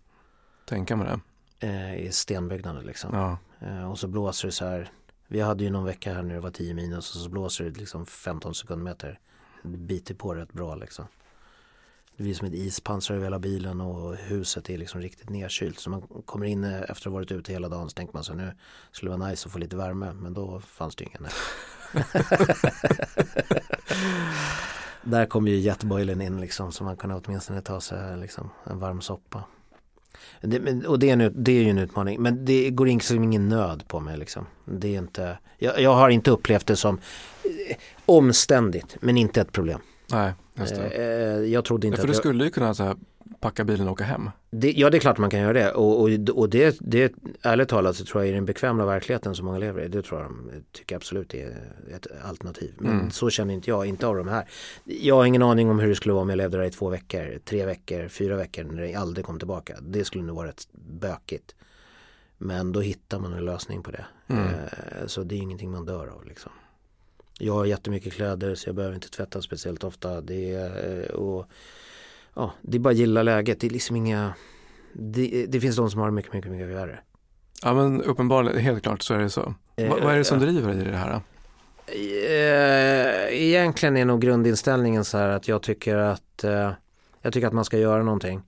[0.69, 1.21] Tänka med det.
[1.67, 3.11] Eh, I stenbyggnader liksom.
[3.15, 3.39] Ja.
[3.67, 4.91] Eh, och så blåser det så här.
[5.29, 7.79] Vi hade ju någon vecka här när det var 10 minus och så blåser det
[7.79, 9.21] liksom 15 sekundmeter.
[9.63, 11.07] Det biter på rätt bra liksom.
[12.17, 15.79] Det blir som ett ispansar över hela bilen och huset är liksom riktigt nedkylt.
[15.79, 18.35] Så man kommer in efter att ha varit ute hela dagen så tänker man så
[18.35, 18.53] nu
[18.93, 20.13] skulle det vara nice att få lite värme.
[20.13, 21.27] Men då fanns det ingen.
[25.03, 29.01] Där kom ju jetboilen in liksom så man kunde åtminstone ta sig liksom, en varm
[29.01, 29.45] soppa.
[30.41, 32.23] Det, och det är, en, det är ju en utmaning.
[32.23, 34.47] Men det går liksom ingen nöd på mig liksom.
[34.65, 37.01] Det är inte, jag, jag har inte upplevt det som
[37.69, 37.77] eh,
[38.07, 39.81] omständigt men inte ett problem.
[40.13, 40.87] Nej, just det.
[40.89, 42.97] Eh, jag trodde inte ja, för att du jag, skulle ju kunna så här,
[43.41, 44.31] packa bilen och åka hem.
[44.51, 47.69] det, Ja det är klart man kan göra det och, och, och det, det ärligt
[47.69, 50.31] talat så tror jag i den bekväma verkligheten som många lever i det tror jag
[50.31, 51.49] de tycker absolut är
[51.97, 52.75] ett alternativ.
[52.79, 53.11] Men Mm.
[53.11, 54.49] så känner inte jag, inte av de här.
[54.85, 56.89] Jag har ingen aning om hur det skulle vara om jag levde där i två
[56.89, 59.77] veckor, tre veckor, fyra veckor när det aldrig kom tillbaka.
[59.83, 60.69] Det skulle nog vara rätt
[61.01, 61.55] bökigt.
[62.39, 64.05] Men då hittar man en lösning på det.
[64.29, 64.45] Mm.
[64.45, 66.53] Eh, Så det är ingenting man dör av liksom.
[67.39, 70.21] Jag har jättemycket kläder så jag behöver inte tvätta speciellt ofta.
[70.21, 71.47] Det är, eh, och,
[72.35, 73.61] ja, det är bara att gilla läget.
[73.61, 74.35] Det är liksom inga
[74.93, 76.99] det, det finns de som har mycket, mycket, mycket värre.
[77.63, 79.55] Ja men uppenbarligen, helt klart så är det så.
[79.77, 80.47] Eh, vad, vad är det som ja.
[80.47, 81.13] driver dig i det här?
[81.13, 81.23] då?
[81.93, 86.73] Eh, Egentligen är nog grundinställningen så här att jag tycker att eh,
[87.23, 88.43] jag tycker att man ska göra någonting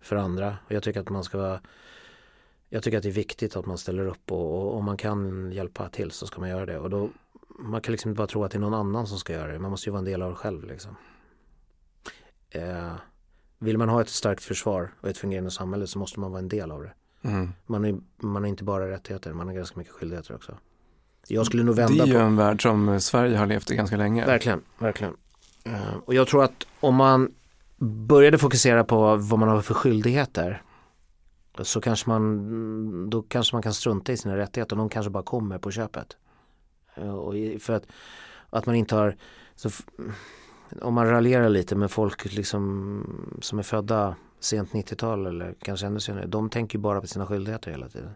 [0.00, 1.60] för andra och jag tycker att man ska vara
[2.68, 5.52] jag tycker att det är viktigt att man ställer upp och, och om man kan
[5.52, 7.08] hjälpa till så ska man göra det och då
[7.58, 9.58] man kan liksom inte bara tro att det är någon annan som ska göra det
[9.58, 10.96] man måste ju vara en del av det själv liksom.
[12.50, 12.92] eh,
[13.58, 16.48] vill man ha ett starkt försvar och ett fungerande samhälle så måste man vara en
[16.48, 16.92] del av det
[17.26, 17.52] Mm.
[17.66, 20.58] man är, man har inte bara rättigheter man har ganska mycket skyldigheter också
[21.28, 23.76] jag skulle nog Det vända är ju på en värld som Sverige har levt i
[23.76, 24.26] ganska länge.
[24.26, 25.16] Verkligen, verkligen.
[25.64, 27.32] Eh, Och jag tror att om man
[27.78, 30.62] började fokusera på vad man har för skyldigheter
[31.62, 34.76] så kanske man, då kanske man kan strunta i sina rättigheter.
[34.76, 36.16] De kanske bara kommer på köpet.
[36.96, 37.86] Eh, och för att,
[38.50, 39.16] att man inte har,
[39.54, 39.70] så
[40.80, 46.00] om man raljerar lite med folk liksom som är födda sent 90-tal eller kanske ännu
[46.00, 46.26] senare.
[46.26, 48.10] De tänker bara på sina skyldigheter hela tiden.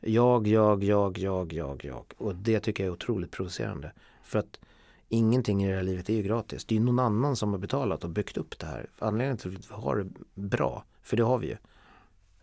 [0.00, 2.04] Jag, jag, jag, jag, jag, jag.
[2.16, 3.92] Och det tycker jag är otroligt provocerande.
[4.22, 4.60] För att
[5.08, 6.64] ingenting i det här livet är ju gratis.
[6.64, 8.86] Det är ju någon annan som har betalat och byggt upp det här.
[8.98, 11.56] Anledningen till att vi har det bra, för det har vi ju.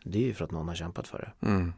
[0.03, 1.47] Det är ju för att någon har kämpat för det.
[1.47, 1.73] Mm.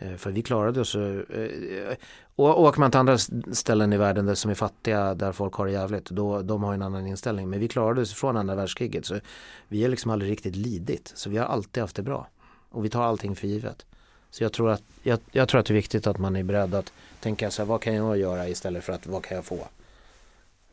[0.00, 0.94] Eh, för vi klarade oss.
[0.94, 1.96] Eh, eh,
[2.36, 3.18] och åker man till andra
[3.52, 6.74] ställen i världen där som är fattiga, där folk har det jävligt, då, de har
[6.74, 7.50] en annan inställning.
[7.50, 9.06] Men vi klarade oss från andra världskriget.
[9.06, 9.20] Så
[9.68, 11.12] vi har liksom aldrig riktigt lidit.
[11.14, 12.28] Så vi har alltid haft det bra.
[12.70, 13.86] Och vi tar allting för givet.
[14.30, 16.74] Så jag tror att, jag, jag tror att det är viktigt att man är beredd
[16.74, 19.68] att tänka så här, vad kan jag göra istället för att vad kan jag få?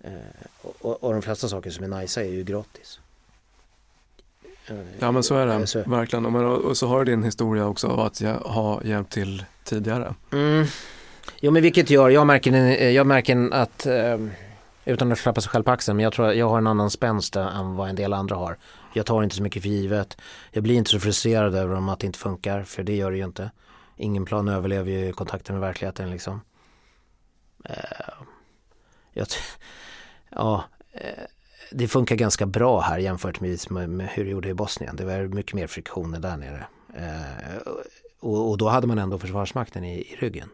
[0.01, 0.11] Eh,
[0.61, 2.99] och, och, och de flesta saker som är nice är ju gratis.
[4.99, 6.25] Ja men så är det, så- verkligen.
[6.35, 10.15] Och, så har du din historia också av att jag har hjälpt till tidigare.
[10.31, 10.65] Mm.
[11.39, 12.53] Jo men vilket gör, jag märker,
[12.89, 14.17] jag märker att, eh,
[14.85, 16.89] utan att klappa sig själv på axeln, men jag tror att jag har en annan
[16.89, 18.57] spänst än vad en del andra har.
[18.93, 20.17] Jag tar inte så mycket för givet.
[20.51, 23.17] Jag blir inte så frustrerad över om att det inte funkar, för det gör det
[23.17, 23.51] ju inte.
[23.97, 26.41] Ingen plan överlever ju kontakten med verkligheten liksom.
[27.65, 27.73] Eh,
[29.13, 29.27] jag,
[30.29, 30.63] ja,
[31.71, 34.95] det funkar ganska bra här jämfört med, hur det gjorde i Bosnien.
[34.95, 36.65] Det var mycket mer friktioner där nere.
[36.95, 37.73] Eh,
[38.19, 40.49] och, och då hade man ändå försvarsmakten i, i ryggen.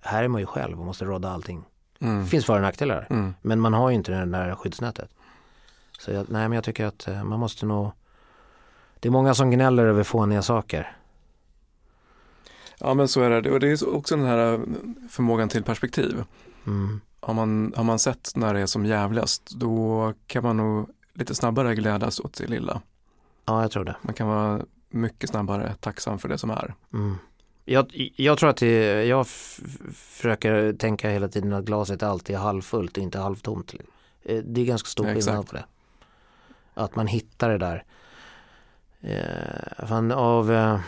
[0.00, 1.64] Här är man ju själv och måste råda allting.
[2.00, 2.20] Mm.
[2.20, 3.06] Det finns för och nackdelar.
[3.10, 3.34] Mm.
[3.42, 5.10] Men man har ju inte det där skyddsnätet.
[5.98, 7.90] Så jag, nej men jag tycker att eh, man måste nog
[9.00, 10.96] Det är många som gnäller över fåniga saker.
[12.78, 13.50] Ja men så är det.
[13.50, 14.60] Och det är också den här eh,
[15.10, 16.24] förmågan till perspektiv.
[16.66, 17.00] Mm.
[17.20, 21.34] Har man, har man sett när det är som jävligast då kan man nog lite
[21.34, 22.80] snabbare glädjas åt det lilla.
[23.44, 23.96] Ja jag tror det.
[24.02, 26.74] Man kan vara mycket snabbare tacksam för det som är.
[26.92, 27.16] Mm.
[27.64, 29.26] Jag, jag tror att det, jag
[29.94, 33.74] försöker tänka hela tiden att glaset alltid är halvfullt och inte halvtomt.
[34.22, 35.64] Eh, Det är ganska stor Ja, skillnad på det.
[36.74, 37.84] Att man hittar det där.
[39.00, 40.80] Eh, fan, av, eh,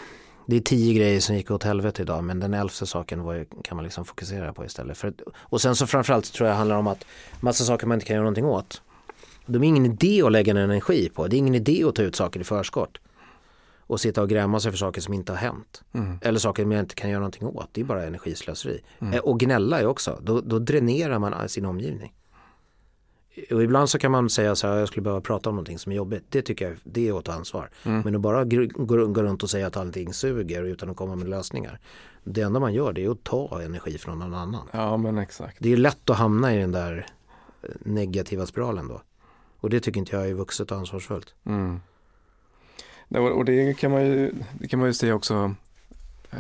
[0.47, 3.47] det är tio grejer som gick åt helvete idag men den elfte saken var, ju-
[3.65, 4.99] kan man liksom fokusera på istället.
[4.99, 7.05] För, och sen så framförallt tror jag det handlar om att
[7.41, 8.83] massa saker man inte kan göra någonting åt.
[9.47, 11.27] De är ingen idé att lägga en energi på.
[11.27, 12.99] Det är ingen idé att ta ut saker i förskott.
[13.87, 15.83] Och sitta och gräma sig för saker som inte har hänt.
[15.95, 16.19] Mm.
[16.23, 17.69] Eller saker man inte kan göra någonting åt.
[17.73, 18.81] Det är bara energislöseri.
[19.01, 19.15] Mm.
[19.15, 20.19] Eh, Och gnälla är också.
[20.23, 22.13] Då, då dränerar man sin omgivning.
[23.51, 25.93] Och ibland så kan man säga så här, jag skulle behöva prata om någonting som
[25.93, 26.25] är jobbigt.
[26.29, 27.71] Det tycker jag, det är att ta ansvar.
[27.85, 28.01] Mm.
[28.01, 31.79] Men att bara gå, runt och säga att allting suger utan att komma med lösningar.
[32.25, 34.69] Det enda man gör det är att ta energi från någon annan.
[34.71, 35.57] Ja men exakt.
[35.61, 37.07] Det är lätt att hamna i den där
[37.63, 39.03] eh, negativa spiralen då.
[39.61, 41.35] Och det tycker inte jag är vuxet och ansvarsfullt.
[41.45, 41.81] Mm.
[43.09, 45.55] Och det kan man ju, det kan man ju se också
[46.31, 46.39] eh,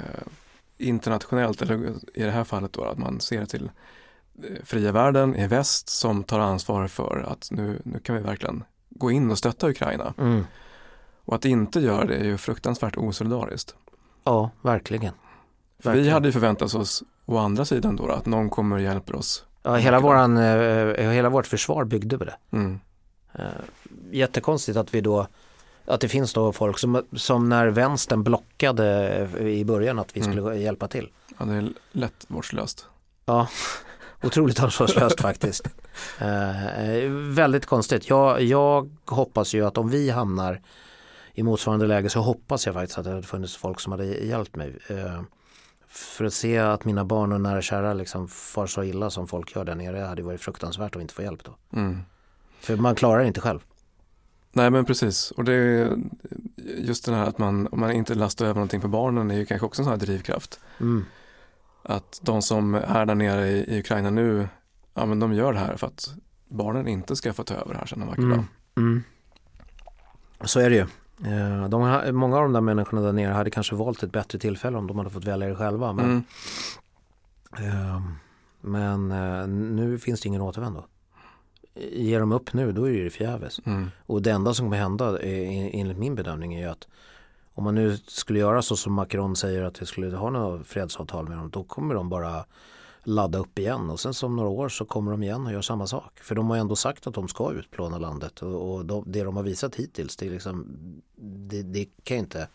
[0.78, 3.70] internationellt, eller i det här fallet då att man ser till
[4.64, 9.10] fria världen i väst som tar ansvar för att nu, nu kan vi verkligen gå
[9.10, 10.14] in och stötta Ukraina.
[10.18, 10.46] Mm.
[11.24, 13.74] Och att inte göra det är ju fruktansvärt osolidariskt.
[14.24, 15.12] Ja, verkligen.
[15.78, 16.12] För vi Verkligen.
[16.14, 19.44] hade ju förväntat oss å andra sidan då, att någon kommer och hjälper oss.
[19.62, 22.34] Ja, hela, våran, eh, hela vårt försvar byggde på det.
[22.50, 22.80] Mm.
[23.32, 23.44] Eh,
[24.10, 25.26] jättekonstigt att vi då
[25.84, 30.32] att det finns då folk som, som när vänstern blockade i början att vi Mm.
[30.32, 31.08] skulle hjälpa till.
[31.38, 32.86] Ja, det är lätt vårdslöst.
[33.24, 33.48] Ja,
[34.22, 35.68] otroligt ansvarslöst faktiskt.
[36.18, 38.08] Eh, väldigt konstigt.
[38.08, 40.60] Jag, jag hoppas ju att om vi hamnar
[41.34, 44.56] i motsvarande läge så hoppas jag faktiskt att det hade funnits folk som hade hjälpt
[44.56, 44.78] mig.
[44.88, 45.22] Eh,
[45.88, 49.28] för att se att mina barn och nära och kära liksom far så illa som
[49.28, 51.78] folk gör där nere hade varit fruktansvärt att inte få hjälp då.
[51.78, 51.98] Mm.
[52.60, 53.60] För man klarar det inte själv.
[54.52, 55.96] Nej men precis, och det är
[56.78, 59.66] just det här att man, man inte lastar över någonting på barnen är ju kanske
[59.66, 60.60] också en sån här drivkraft.
[60.80, 61.04] Mm.
[61.82, 64.48] Att de som är där nere i, i Ukraina nu,
[64.94, 66.14] ja men de gör det här för att
[66.48, 68.32] barnen inte ska få ta över här sen en vacker dag.
[68.32, 68.44] Mm.
[68.76, 69.02] Mm.
[70.44, 70.86] Så är det ju.
[71.32, 74.78] Eh, De, många av de där människorna där nere hade kanske valt ett bättre tillfälle
[74.78, 75.92] om de hade fått välja det själva.
[75.92, 76.24] Men,
[77.58, 77.68] Mm.
[77.72, 78.02] eh,
[78.60, 79.08] men
[79.76, 80.84] nu finns det ingen återvändo.
[81.92, 83.60] Ger de upp nu då är det förgäves.
[83.66, 83.90] Mm.
[84.06, 86.86] Och det enda som kommer hända eh, enligt min bedömning är ju att
[87.54, 91.28] om man nu skulle göra så som Macron säger att vi skulle ha något fredsavtal
[91.28, 92.44] med dem då kommer de bara
[93.04, 95.86] ladda upp igen och sen som några år så kommer de igen och gör samma
[95.86, 96.18] sak.
[96.20, 99.36] För de har ändå sagt att de ska utplåna landet och, och de, det de
[99.36, 100.66] har visat hittills det är liksom
[101.16, 102.48] det, det kan inte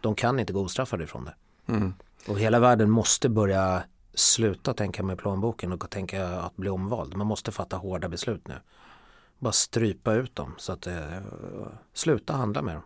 [0.00, 1.34] de kan inte gå ostraffade ifrån det.
[1.72, 1.94] Mm.
[2.28, 3.82] Och hela världen måste börja
[4.14, 7.16] sluta tänka med plånboken och tänka att bli omvald.
[7.16, 8.54] Man måste fatta hårda beslut nu.
[9.38, 11.18] Bara strypa ut dem så att eh,
[11.92, 12.82] sluta handla med dem.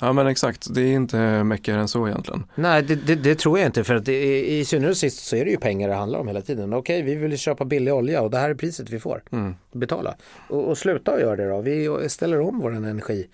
[0.00, 2.44] Ja men exakt, det är inte mäckigare än så egentligen.
[2.54, 5.36] Nej det, det, det tror jag inte för att det, i, i synnerhet sist så
[5.36, 6.72] är det ju pengar det handlar om hela tiden.
[6.72, 9.54] Okej vi vill köpa billig olja och det här är priset vi får Mm.
[9.72, 10.14] betala.
[10.48, 11.60] Och, och sluta göra det då.
[11.60, 13.28] Vi ställer om vår energi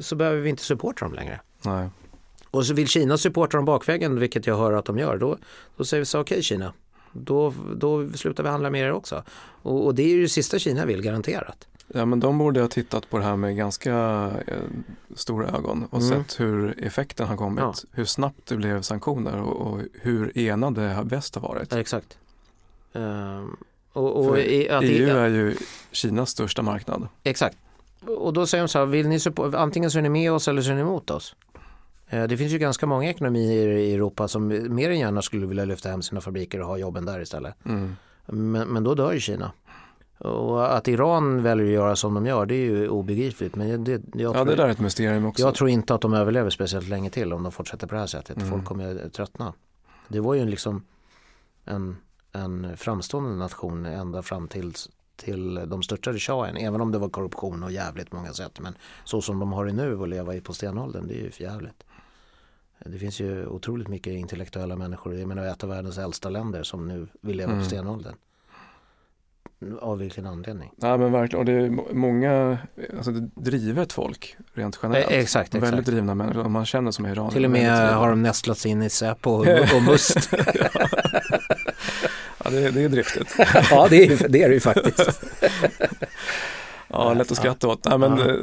[0.00, 1.40] så behöver vi inte supporta dem längre.
[1.64, 1.88] Nej.
[2.50, 5.38] Och så vill Kina supporta dem bakvägen, vilket jag hör att de gör, då,
[5.76, 6.72] då säger vi så okej Kina,
[7.12, 9.22] då, då slutar vi handla med er också.
[9.62, 11.68] Och, och det är ju det sista Kina vill, garanterat.
[11.88, 13.92] Ja men de borde ha tittat på det här med ganska
[14.46, 14.54] eh,
[15.14, 16.24] stora ögon och Mm.
[16.24, 17.60] sett hur effekten har kommit.
[17.64, 17.74] Ja.
[17.92, 21.72] Hur snabbt det blev sanktioner och, och hur enade väst har varit.
[21.72, 22.18] Ja, exakt.
[22.92, 23.56] Ehm,
[23.92, 25.56] och, och i, att EU är ju
[25.92, 27.08] Kinas största marknad.
[27.22, 27.56] Exakt.
[28.06, 29.18] Och då säger de så här, vill ni
[29.56, 31.36] antingen så är ni med oss eller så är ni emot oss.
[32.08, 35.64] Eh, Det finns ju ganska många ekonomier i Europa som mer än gärna skulle vilja
[35.64, 37.54] lyfta hem sina fabriker och ha jobben där istället.
[37.64, 37.96] Mm.
[38.26, 39.52] Men, men då dör ju Kina.
[40.24, 43.56] Och att Iran väljer att göra som de gör det är ju obegripligt.
[43.56, 45.42] Men det, jag, Ja det där är ett mysterium också.
[45.42, 48.06] jag tror inte att de överlever speciellt länge till om de fortsätter på det här
[48.06, 48.36] sättet.
[48.36, 48.50] Mm.
[48.50, 49.52] Folk kommer tröttna.
[50.08, 50.84] Det var ju liksom
[51.64, 51.96] en,
[52.32, 54.72] en framstående nation ända fram till,
[55.16, 56.56] till de störtade shahen.
[56.56, 58.60] Även om det var korruption och jävligt på många sätt.
[58.60, 61.30] Men så som de har det nu och leva i på stenåldern det är ju
[61.30, 61.84] för jävligt.
[62.86, 65.14] Det finns ju otroligt mycket intellektuella människor.
[65.14, 67.64] Jag menar ett av världens äldsta länder som nu vill leva Mm.
[67.64, 68.14] på stenåldern.
[69.80, 70.72] Av vilken anledning?
[70.76, 72.58] Ja men verkligen, och det är må- många,
[72.96, 75.10] alltså drivet folk rent generellt.
[75.10, 75.72] Eh, exakt, exakt.
[75.72, 77.30] Väldigt drivna människor, om man känner som iranier.
[77.32, 79.46] Till och med har de nästlat sig in i Säpo och,
[79.76, 80.30] och Must.
[82.44, 83.34] Ja det, det är driftigt.
[83.70, 85.22] ja det är, det är det ju faktiskt.
[86.94, 87.84] Ja, lätt att skratta åt.
[87.84, 88.30] Nej, men, Ja.
[88.30, 88.36] eh,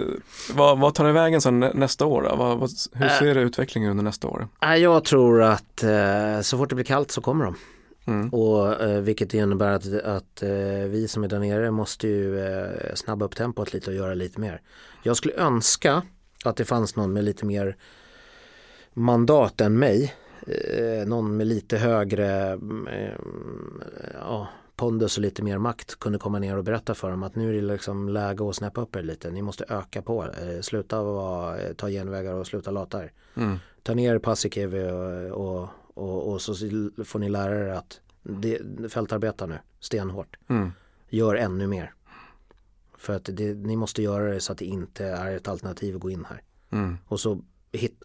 [0.55, 2.21] vad, vad tar det vägen sen nä- nästa år?
[2.29, 2.35] Då?
[2.35, 3.11] Vad, vad, hur Äh.
[3.19, 4.47] ser utvecklingen under nästa år?
[4.77, 7.55] Jag tror att eh, så fort det blir kallt så kommer de.
[8.05, 8.29] Mm.
[8.29, 10.49] Och, eh, vilket innebär att, att eh,
[10.87, 14.39] vi som är där nere måste ju eh, snabba upp tempot lite och göra lite
[14.39, 14.61] mer.
[15.03, 16.03] Jag skulle önska
[16.45, 17.77] att det fanns någon med lite mer
[18.93, 20.13] mandat än mig.
[20.47, 22.51] Eh, någon med lite högre
[22.91, 23.13] eh,
[24.19, 27.49] ja, pondus och lite mer makt kunde komma ner och berätta för dem att nu
[27.49, 29.31] är det liksom läge att snäppa upp er lite.
[29.31, 30.23] Ni måste öka på.
[30.23, 33.57] Eh, sluta vara, ta genvägar och sluta lata er Mm.
[33.83, 36.53] ta ner Paasikivi och, och, och, och så
[37.05, 40.37] får ni lära er att det, fältarbeta nu stenhårt.
[40.47, 40.71] Mm.
[41.09, 41.93] Gör ännu mer.
[42.97, 46.01] För att det, ni måste göra det så att det inte är ett alternativ att
[46.01, 46.41] gå in här.
[46.69, 46.97] Mm.
[47.07, 48.01] Och så hit,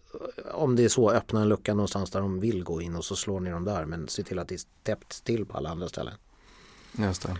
[0.52, 3.16] om det är så öppna en lucka någonstans där de vill gå in och så
[3.16, 5.88] slår ni dem där men se till att det är täppt till på alla andra
[5.88, 6.14] ställen.
[6.98, 7.37] Just det.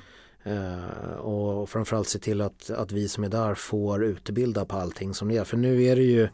[0.51, 5.15] Eh, och framförallt se till att, att vi som är där får utbilda på allting
[5.15, 5.45] som det är.
[5.45, 6.29] För nu är det ju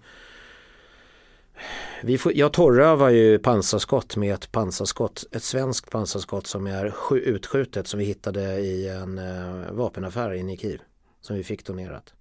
[2.03, 7.87] vi får, jag torrövar ju pansarskott med ett pansarskott, ett svenskt pansarskott som är utskjutet
[7.87, 10.81] som vi hittade i en eh, vapenaffär inne i Kiev.
[11.21, 12.15] Som vi fick donerat.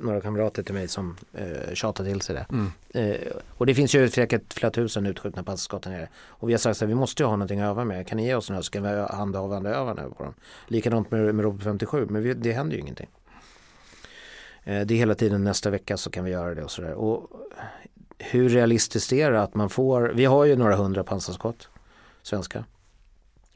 [0.00, 2.46] Några kamrater till mig som eh, tjatade till sig det.
[2.50, 2.70] Mm.
[2.94, 6.08] Eh, och det finns ju säkert flera tusen utskjutna pansarskott här nere.
[6.26, 8.06] Och vi har sagt att vi måste ju ha någonting att öva med.
[8.06, 10.34] Kan ni ge oss något så kan vi handhavande öva nu på dem.
[10.66, 13.08] Likadant med, med Robot 57 men vi, det händer ju ingenting.
[14.64, 16.94] Eh, det är hela tiden nästa vecka så kan vi göra det och sådär.
[16.94, 17.30] Och
[18.18, 21.68] hur realistiskt är det att man får, vi har ju några hundra pansarskott,
[22.22, 22.64] svenska.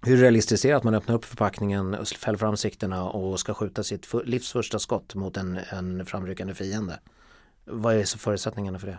[0.03, 3.83] Hur realistiskt är det att man öppnar upp förpackningen, fäller fram sikterna och ska skjuta
[3.83, 6.99] sitt livs första skott mot en, en framryckande fiende?
[7.65, 8.99] Vad är förutsättningarna för det?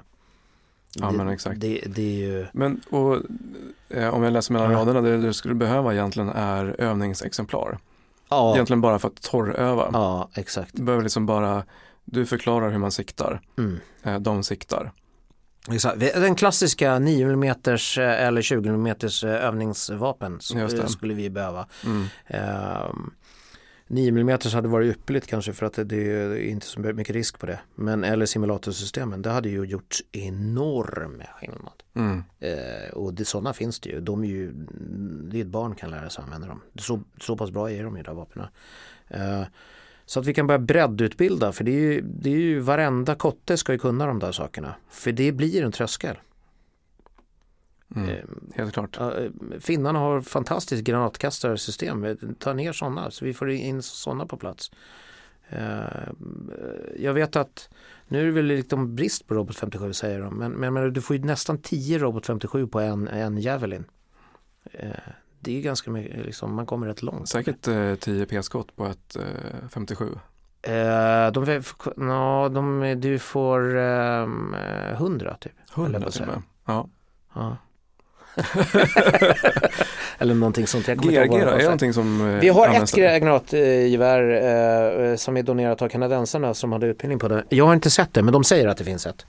[0.95, 1.60] Ja det, men exakt.
[1.60, 2.47] Det, det är ju...
[2.54, 3.17] Men och,
[3.89, 7.78] eh, om jag läser mellan raderna, det du skulle behöva egentligen är övningsexemplar.
[8.30, 9.89] Ja, Egentligen bara för att torröva.
[9.93, 10.69] ja exakt.
[10.73, 11.63] Du behöver liksom bara,
[12.06, 13.80] du förklarar hur man siktar, Mm.
[14.04, 14.91] eh, de siktar.
[15.97, 17.56] Den klassiska 9 mm
[17.97, 20.89] eller 20 mm övningsvapen s- Just det.
[20.89, 21.67] skulle vi behöva.
[21.86, 22.06] Mm.
[22.28, 23.12] Ehm,
[23.88, 27.45] 9 mm hade varit ypperligt kanske för att det är inte så mycket risk på
[27.45, 27.60] det.
[27.76, 31.84] Men eller simulatorsystemen, det hade ju gjort enorm skillnad.
[31.95, 32.23] Mm.
[32.39, 34.02] Eh, och det, sådana finns det ju.
[34.02, 34.52] De är ju.
[35.32, 36.62] Det är ett barn kan lära sig använda dem.
[36.80, 38.47] Så, så pass bra är de ju där vapnen.
[39.08, 39.41] Eh,
[40.06, 43.58] så att vi kan börja breddutbilda för det är, ju, det är ju varenda kotte
[43.58, 44.76] ska ju kunna de där sakerna.
[44.89, 46.18] För det blir en tröskel.
[47.96, 48.10] Mm.
[48.10, 48.24] Eh,
[48.56, 48.98] Helt klart.
[49.00, 49.12] Eh,
[49.60, 52.04] Finnarna har fantastiskt granatkastarsystem.
[52.04, 54.72] Eh, Ta ner sådana så vi får in sådana på plats.
[55.50, 56.10] Eh,
[56.98, 57.70] Jag vet att
[58.08, 60.34] nu är det väl liksom brist på Robot 57 säger de.
[60.36, 63.86] Men, men, men du får ju nästan 10 Robot 57 på en, en Javelin.
[64.72, 64.89] Eh,
[65.43, 67.29] Det är ganska mycket, liksom, man kommer rätt långt.
[67.29, 70.06] Säkert eh, 10 p-skott på ett eh, 57.
[70.62, 71.62] Eh, de,
[71.95, 74.27] no, de, du får eh,
[74.91, 75.51] 100 typ.
[75.69, 76.41] höll jag 100 på att till och med.
[76.65, 76.89] Ja.
[77.34, 77.58] Ja.
[80.23, 80.88] Eller någonting sånt.
[80.88, 85.38] Jag GRG då, det är det någonting som eh, Vi har ett granatgevär eh, som
[85.38, 87.43] är donerat av kanadensarna som hade utbildning på det.
[87.49, 89.25] Jag har inte sett det men de säger att det finns ett.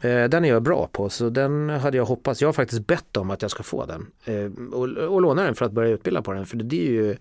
[0.00, 2.40] Eh, den är jag bra på så den hade jag hoppats.
[2.40, 5.54] Jag har faktiskt bett om att jag ska få den eh, och, och låna den
[5.54, 6.46] för att börja utbilda på den.
[6.46, 7.16] För det är ju,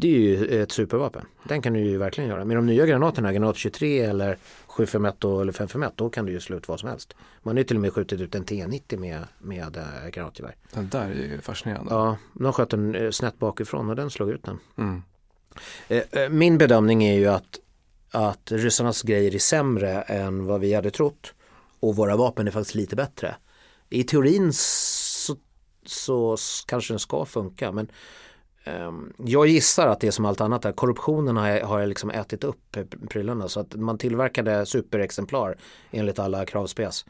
[0.00, 1.26] det är ju ett supervapen.
[1.44, 2.44] Den kan du ju verkligen göra.
[2.44, 6.56] Med de nya granaterna, granat 23 eller 751 eller 551 då kan du ju slå
[6.56, 7.14] ut vad som helst.
[7.42, 10.54] Man har ju till och med skjutit ut en T90 med, med eh, granatgevär.
[10.72, 11.94] Den där är ju fascinerande.
[11.94, 14.58] Ja, de sköt den eh, snett bakifrån och den slog ut den.
[14.76, 15.02] Mm.
[15.88, 17.58] Eh, Min bedömning är ju att,
[18.10, 21.34] att ryssarnas grejer är sämre än vad vi hade trott
[21.80, 23.34] och våra vapen är faktiskt lite bättre.
[23.90, 25.36] I teorin så,
[25.86, 27.88] så kanske den ska funka men
[29.16, 30.72] jag gissar att det är som allt annat där.
[30.72, 32.76] Korruptionen har, har liksom ätit upp
[33.10, 35.56] prylarna så att man tillverkade superexemplar
[35.90, 37.04] enligt alla kravspec.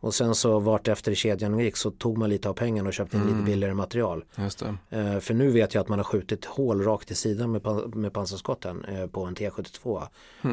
[0.00, 3.16] Och sen så vart efter kedjan gick så tog man lite av pengarna och köpte
[3.16, 4.24] in lite billigare material.
[4.36, 4.98] Just det.
[4.98, 8.12] Eh, för nu vet jag att man har skjutit hål rakt i sidan med, med
[8.12, 10.06] pansarskotten eh, på en T72.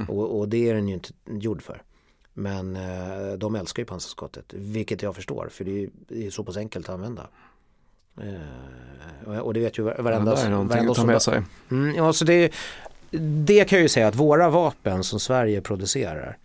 [0.07, 1.81] Och, och det är den ju inte gjord för.
[2.33, 6.43] Men eh, de älskar ju pansarskottet, vilket jag förstår för det är, det är så
[6.43, 7.27] pass enkelt att använda.
[8.21, 11.21] Eh, och- det vet ju var- Ja, varenda, det är någonting varenda att ta med
[11.21, 11.41] sig.
[11.71, 12.53] Mm, ja, så det,
[13.45, 16.37] det kan jag ju säga att våra vapen som Sverige producerar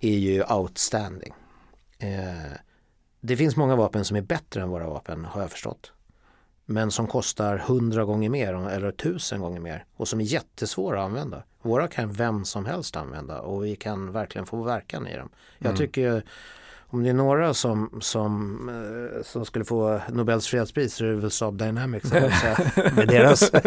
[0.00, 1.34] är ju outstanding.
[1.98, 2.52] Eh,
[3.20, 5.92] det finns många vapen som är bättre än våra vapen har jag förstått.
[6.66, 11.06] Men som kostar hundra gånger mer eller tusen gånger mer och som är jättesvåra att
[11.06, 11.42] använda.
[11.62, 15.28] Våra kan vem som helst använda och vi kan verkligen få verkan i dem.
[15.58, 15.78] Jag Mm.
[15.78, 16.22] tycker
[16.94, 21.14] om det är några som, som, eh, som skulle få Nobels fredspris så är det
[21.14, 22.12] väl Saab Dynamics
[22.96, 23.52] med deras.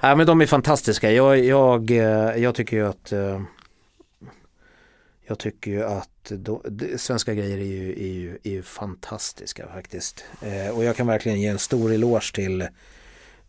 [0.00, 1.12] Nej men de är fantastiska.
[1.12, 3.42] Jag, jag, eh, jag tycker ju att eh,
[5.26, 6.62] jag tycker ju att de,
[6.96, 10.24] svenska grejer är ju, är, ju, är ju fantastiska faktiskt.
[10.42, 12.68] Eh, och jag kan verkligen ge en stor eloge till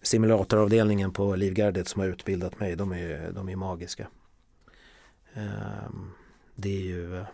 [0.02, 2.76] simulatoravdelningen på Livgardet som har utbildat mig.
[2.76, 4.08] De är, de är magiska.
[5.34, 6.12] Ehm,
[6.56, 7.26] det är ju eh,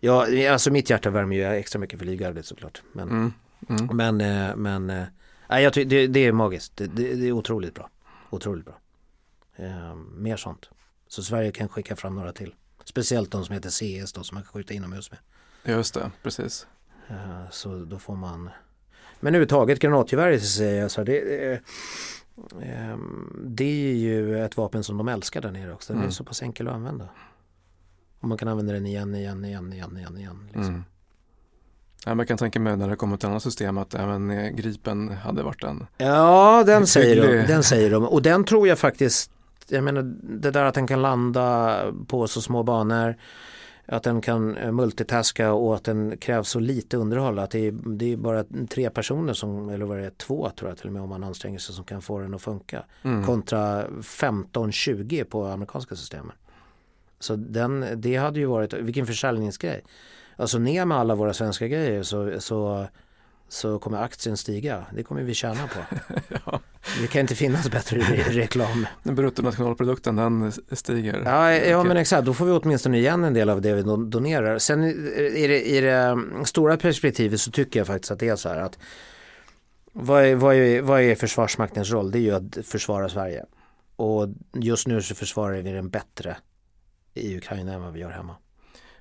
[0.00, 2.82] Ja, alltså mitt hjärta värmer ju extra mycket för Livgardet såklart.
[2.92, 3.32] Men, Mm.
[3.68, 3.96] Mm.
[3.96, 5.04] men, eh, men eh,
[5.48, 6.76] nej, jag ty- det, det är magiskt.
[6.76, 7.90] Det, det, det är otroligt bra.
[8.30, 8.78] Otroligt bra.
[9.56, 10.70] Ehm, mer sånt.
[11.08, 12.54] Så Sverige kan skicka fram några till.
[12.84, 15.20] Speciellt de som heter CS då som man kan skjuta inomhus med.
[15.76, 16.66] Just det, precis.
[17.08, 18.50] Eh, Så då får man
[19.20, 21.52] Men överhuvudtaget granatgevär så säger jag så här, det,
[22.62, 22.96] eh,
[23.44, 25.92] det är ju ett vapen som de älskar där nere också.
[25.92, 26.12] Den är Mm.
[26.12, 27.08] så pass enkel att använda.
[28.24, 30.38] Och man kan använda den igen, igen, igen, igen, igen, igen.
[30.46, 30.62] Liksom.
[30.62, 30.84] Mm.
[32.06, 35.08] Ja, jag kan tänka mig när det kommer till andra system att även eh, Gripen
[35.08, 38.04] hade varit en Ja, den säger, de, den säger de.
[38.04, 39.30] Och den tror jag faktiskt,
[39.68, 43.16] jag menar det där att den kan landa på så små banor,
[43.86, 47.38] att den kan eh, multitaska och att den krävs så lite underhåll.
[47.38, 50.70] Att det är, det är bara tre personer som, eller vad det är, två tror
[50.70, 52.84] jag till och med om man anstränger sig som kan få den att funka.
[53.02, 53.26] mm.
[53.26, 56.32] Kontra 15-20 på amerikanska systemen.
[57.20, 59.84] Så den, det hade ju varit, vilken försäljningsgrej.
[60.36, 62.86] Alltså ner med alla våra svenska grejer så, så
[63.48, 64.86] så kommer aktien stiga.
[64.94, 65.96] Det kommer vi tjäna på.
[66.46, 66.60] ja.
[67.00, 68.86] Det kan inte finnas bättre re- reklam.
[69.02, 71.22] Bruttonationalprodukten den stiger.
[71.24, 74.10] Ja, ja men exakt, då får vi åtminstone igen en del av det vi don-
[74.10, 74.58] donerar.
[74.58, 78.48] Sen i det, i det stora perspektivet så tycker jag faktiskt att det är så
[78.48, 78.78] här att
[79.92, 82.10] vad är, vad, är, vad är Försvarsmaktens roll?
[82.10, 83.44] Det är ju att försvara Sverige.
[83.96, 86.36] Och just nu så försvarar vi den bättre
[87.14, 88.36] i Ukraina än vad vi gör hemma.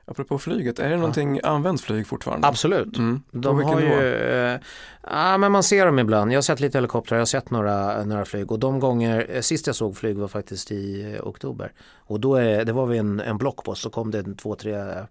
[0.05, 2.47] Apropå flyget, är det någonting, används flyg fortfarande?
[2.47, 2.97] Absolut.
[2.97, 3.23] Mm.
[3.31, 4.59] De har ju, eh,
[5.03, 6.31] ja men man ser dem ibland.
[6.31, 9.41] Jag har sett lite helikoptrar, jag har sett några, några flyg och de gånger, eh,
[9.41, 11.71] sist jag såg flyg var faktiskt i eh, oktober.
[11.95, 14.73] Och då är, det var vi en, en blockpost, så kom det en, två, tre
[14.73, 15.03] eh,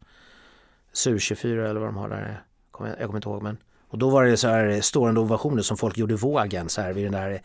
[0.93, 2.43] Su-24 eller vad de har där.
[2.71, 3.57] Kommer Jag, jag kommer inte ihåg men.
[3.93, 7.05] Och då var det så här stående ovationer som folk gjorde vågen så här vid
[7.05, 7.43] den där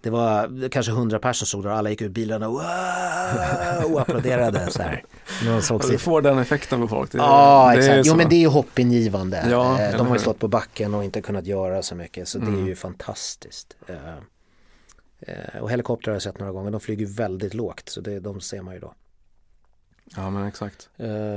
[0.00, 4.00] det var kanske hundra personer som stod där och alla gick ut bilarna "Wow!" och
[4.00, 5.04] applåderade så här.
[5.60, 7.12] Sitt du får den effekten på folk.
[7.12, 7.96] Det, Ja, det exakt.
[8.06, 8.16] Jo, så.
[8.16, 9.46] men det är hoppingivande.
[9.50, 12.38] Ja, Eh, De har ju stått på backen och inte kunnat göra så mycket, så
[12.38, 12.62] det Mm.
[12.64, 13.76] är ju fantastiskt.
[13.86, 13.96] Eh,
[15.20, 18.40] eh, Och helikoptrar har jag sett några gånger, de flyger väldigt lågt, så det, de
[18.40, 18.94] ser man ju då.
[20.16, 20.88] Ja, men exakt.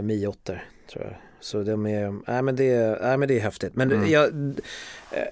[0.03, 0.53] Mi 8
[0.91, 1.15] tror jag.
[1.39, 3.75] Så de är, nej men det, är- nej men det är häftigt.
[3.75, 4.09] Men Mm.
[4.11, 4.29] jag,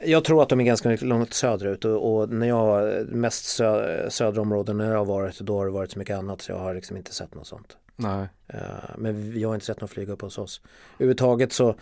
[0.06, 4.42] jag tror att de är ganska långt söderut och, och när jag, mest sö, södra
[4.42, 6.74] områden när jag har varit, då har det varit så mycket annat så jag har
[6.74, 7.78] liksom inte sett något sånt.
[7.96, 8.28] Nej.
[8.48, 8.60] Eh,
[8.98, 10.62] Men jag har inte sett någon flyga upp hos oss.
[10.96, 11.76] Överhuvudtaget så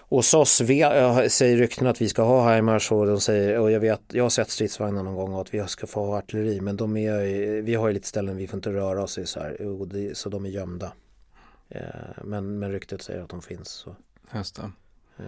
[0.00, 3.70] hos oss ve- eh, säger rykten att vi ska ha HIMARS och de säger, och
[3.70, 6.60] jag vet, jag har sett stridsvagnar någon gång och att vi ska få ha artilleri
[6.60, 9.40] men de är, vi har ju lite ställen vi får inte röra oss i så
[9.40, 10.92] här, så de är gömda.
[11.68, 11.80] Eh,
[12.24, 13.68] Men, men ryktet säger att de finns.
[13.68, 13.96] Så.
[14.34, 14.70] Just det.
[15.18, 15.24] eh,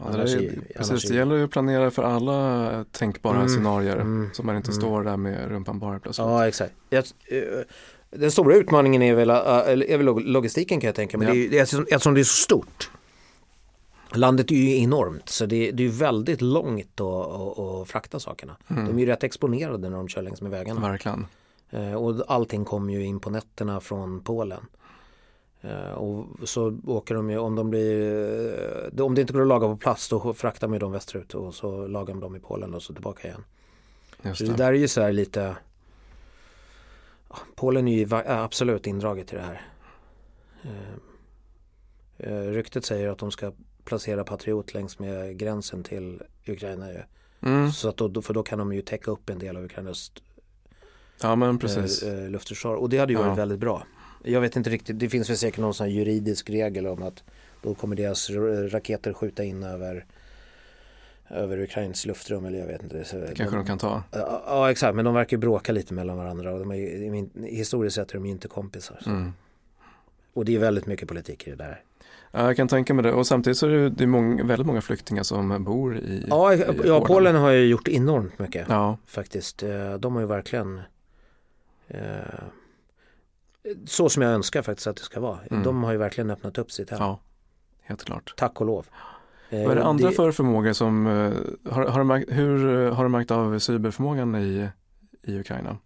[0.00, 3.96] Ja, det, är, är- precis, det gäller ju att planera för alla tänkbara Mm, scenarier.
[3.96, 4.80] mm, så man inte mm.
[4.80, 6.26] står där med rumpan bara plötsligt.
[6.26, 6.74] Ja, exakt.
[6.90, 7.42] Jag, eh,
[8.10, 11.28] den stora utmaningen är väl, eh, är väl log- logistiken kan jag tänka mig.
[11.28, 11.34] Ja.
[11.50, 11.62] Det är,
[11.94, 12.90] eftersom, det är så stort.
[14.14, 18.56] Landet är ju enormt så det, det är väldigt långt att, att, frakta sakerna.
[18.70, 18.86] Mm.
[18.86, 20.80] De är ju rätt exponerade när de kör längs med vägarna.
[20.80, 21.26] Verkligen.
[21.70, 24.60] Eh, och allting kommer ju in på nätterna från Polen.
[25.60, 29.48] Eh, och så åker de ju, om de blir, eh, om det inte går att
[29.48, 32.40] laga på plats då fraktar man ju dem västerut och så lagar man dem i
[32.40, 33.44] Polen och så tillbaka igen.
[34.22, 34.50] Just Så det.
[34.50, 35.56] det där är ju så här lite
[37.28, 39.62] ja, Polen är ju absolut indraget i det här.
[42.18, 43.52] Eh, ryktet säger att de ska
[43.84, 47.00] placera Patriot längs med gränsen till Ukraina ju.
[47.40, 47.70] Mm.
[47.72, 50.12] Så att då, för då kan de ju täcka upp en del av Ukrainas
[51.22, 52.04] Ja, men precis.
[52.28, 52.74] luftförsvar.
[52.74, 53.24] Och det hade ju Ja.
[53.26, 53.82] varit väldigt bra.
[54.22, 57.22] Jag vet inte riktigt, det finns väl säkert någon sån juridisk regel om att
[57.62, 58.30] då kommer deras
[58.70, 60.06] raketer skjuta in över
[61.30, 63.04] över Ukrains luftrum eller jag vet inte.
[63.04, 64.02] Så det kanske de kan ta.
[64.10, 67.46] Ja, ja exakt, men de verkar ju bråka lite mellan varandra och de är, de
[67.46, 69.02] historiskt sett är de ju inte kompisar.
[69.06, 69.32] Mm.
[70.32, 71.82] Och det är väldigt mycket politik i det där.
[72.30, 73.12] Ja, jag kan tänka mig det.
[73.12, 76.54] Och samtidigt så är det, det är många, väldigt många flyktingar som bor i, Ja,
[76.54, 79.62] i ja Polen har ju gjort enormt mycket Ja, faktiskt.
[79.62, 80.80] Eh, De har ju verkligen
[81.88, 82.00] eh,
[83.86, 85.38] så som jag önskar faktiskt att det ska vara.
[85.50, 85.62] Mm.
[85.62, 86.98] De har ju verkligen öppnat upp sitt hem.
[87.00, 87.20] ja,
[87.82, 88.34] helt klart.
[88.36, 88.86] Tack och lov.
[89.50, 92.86] Eh, Vad är det och andra för förmågor som, eh, har, har, du märkt, hur
[92.86, 94.68] eh, har du märkt av cyberförmågan i,
[95.22, 95.78] i Ukraina?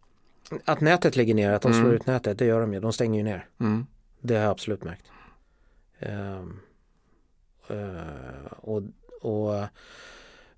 [0.64, 1.94] Att nätet ligger ner, att de slår Mm.
[1.94, 2.80] ut nätet, det gör de ju.
[2.80, 3.46] De stänger ju ner.
[3.60, 3.86] Mm.
[4.20, 5.06] Det har jag absolut märkt.
[5.98, 6.60] Ehm,
[7.68, 8.82] eh, och,
[9.22, 9.66] och eh,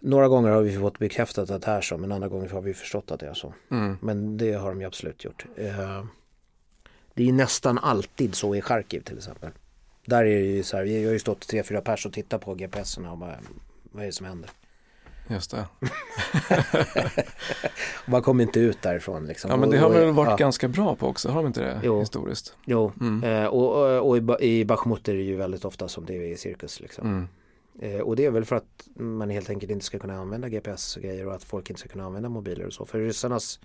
[0.00, 2.74] några gånger har vi fått bekräftat att det är så, men andra gånger har vi
[2.74, 3.54] förstått att det är så.
[3.70, 3.98] Mm.
[4.02, 5.46] Men det har de ju absolut gjort.
[5.56, 6.04] Eh,
[7.14, 9.50] det är nästan alltid så i Charkiv till exempel.
[10.06, 12.40] Där är det ju så här, vi har ju stått tre, fyra pers och tittat
[12.40, 13.36] på GPSerna och bara,
[13.92, 14.50] vad är det som händer?
[15.28, 15.66] Just det.
[18.06, 19.50] Man kommer inte ut därifrån liksom.
[19.50, 21.80] Ja men det har väl varit ja, ganska bra på också, har de inte det
[21.84, 22.00] Jo.
[22.00, 22.56] historiskt?
[22.64, 23.24] Jo, Mm.
[23.24, 26.14] eh, och, och, och i, Ba- i Bachmut är det ju väldigt ofta som det
[26.16, 27.06] är i cirkus liksom.
[27.08, 27.28] Mm.
[27.96, 31.26] Eh, och det är väl för att man helt enkelt inte ska kunna använda GPS-grejer
[31.26, 32.86] och att folk inte ska kunna använda mobiler och så.
[32.86, 33.60] För ryssarnas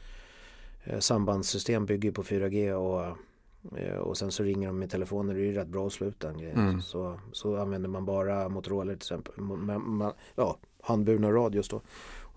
[0.83, 3.17] eh, sambandssystem bygger på 4G och,
[3.99, 5.34] och sen så ringer de med telefoner.
[5.34, 6.57] Det är ju rätt bra att slå ut den grejen.
[6.57, 6.82] Mm.
[6.82, 9.34] Så, så använder man bara Motorola till exempel.
[9.38, 11.82] Man, man, ja, handburna radios då.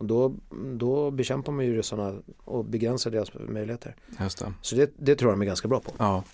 [0.02, 0.34] Och då,
[0.74, 2.14] då bekämpar man ju ryssarna
[2.44, 3.96] och begränsar deras möjligheter.
[4.20, 4.52] Just det.
[4.60, 5.92] Så det, det tror jag de är ganska bra på.
[5.98, 6.24] Ja.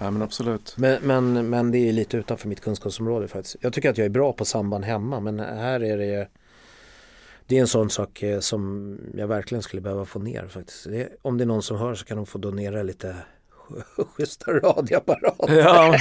[0.00, 0.74] ja men absolut.
[0.78, 3.56] Men, men, men det är lite utanför mitt kunskapsområde faktiskt.
[3.60, 6.28] Jag tycker att jag är bra på samband hemma men här är det
[7.46, 10.84] Det är en sån sak eh, som jag verkligen skulle behöva få ner faktiskt.
[10.84, 13.16] Det, om det är någon som hör så kan de få donera lite
[14.16, 15.58] schyssta radioapparater.
[15.58, 15.96] Ja,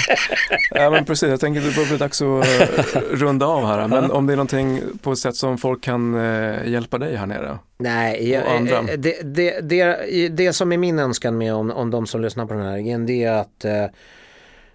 [0.72, 3.88] ja men precis, jag tänker att det börjar bli dags att eh, runda av här.
[3.88, 7.26] Men om det är någonting på ett sätt som folk kan eh, hjälpa dig här
[7.26, 7.60] nere?
[7.78, 12.08] Nej, jag, eh, det, det, det, det som är min önskan med om, om de
[12.08, 13.86] som lyssnar på den här grejen det är att eh,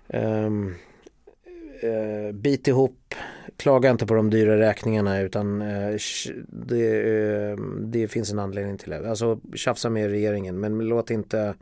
[0.08, 0.74] ehm,
[1.82, 3.14] eh, bit ihop,
[3.56, 5.96] klaga inte på de dyra räkningarna utan eh,
[6.48, 7.00] det,
[7.50, 9.10] eh, det finns en anledning till det.
[9.10, 11.54] Alltså tjafsa med regeringen men låt inte,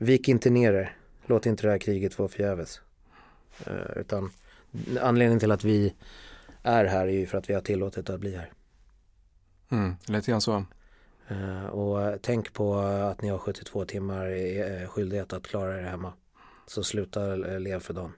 [0.00, 0.96] vik inte ner er.
[1.26, 2.80] Låt inte det här kriget vara förgäves.
[3.66, 4.30] Eh, utan
[5.00, 5.94] anledningen till att vi
[6.62, 8.52] är här är ju för att vi har tillåtit att bli här.
[9.68, 10.64] Mm, lite grann så.
[11.30, 16.12] Uh, och tänk på att ni har 72 timmar i skyldighet att klara er hemma.
[16.66, 18.12] Så sluta leva för dagen.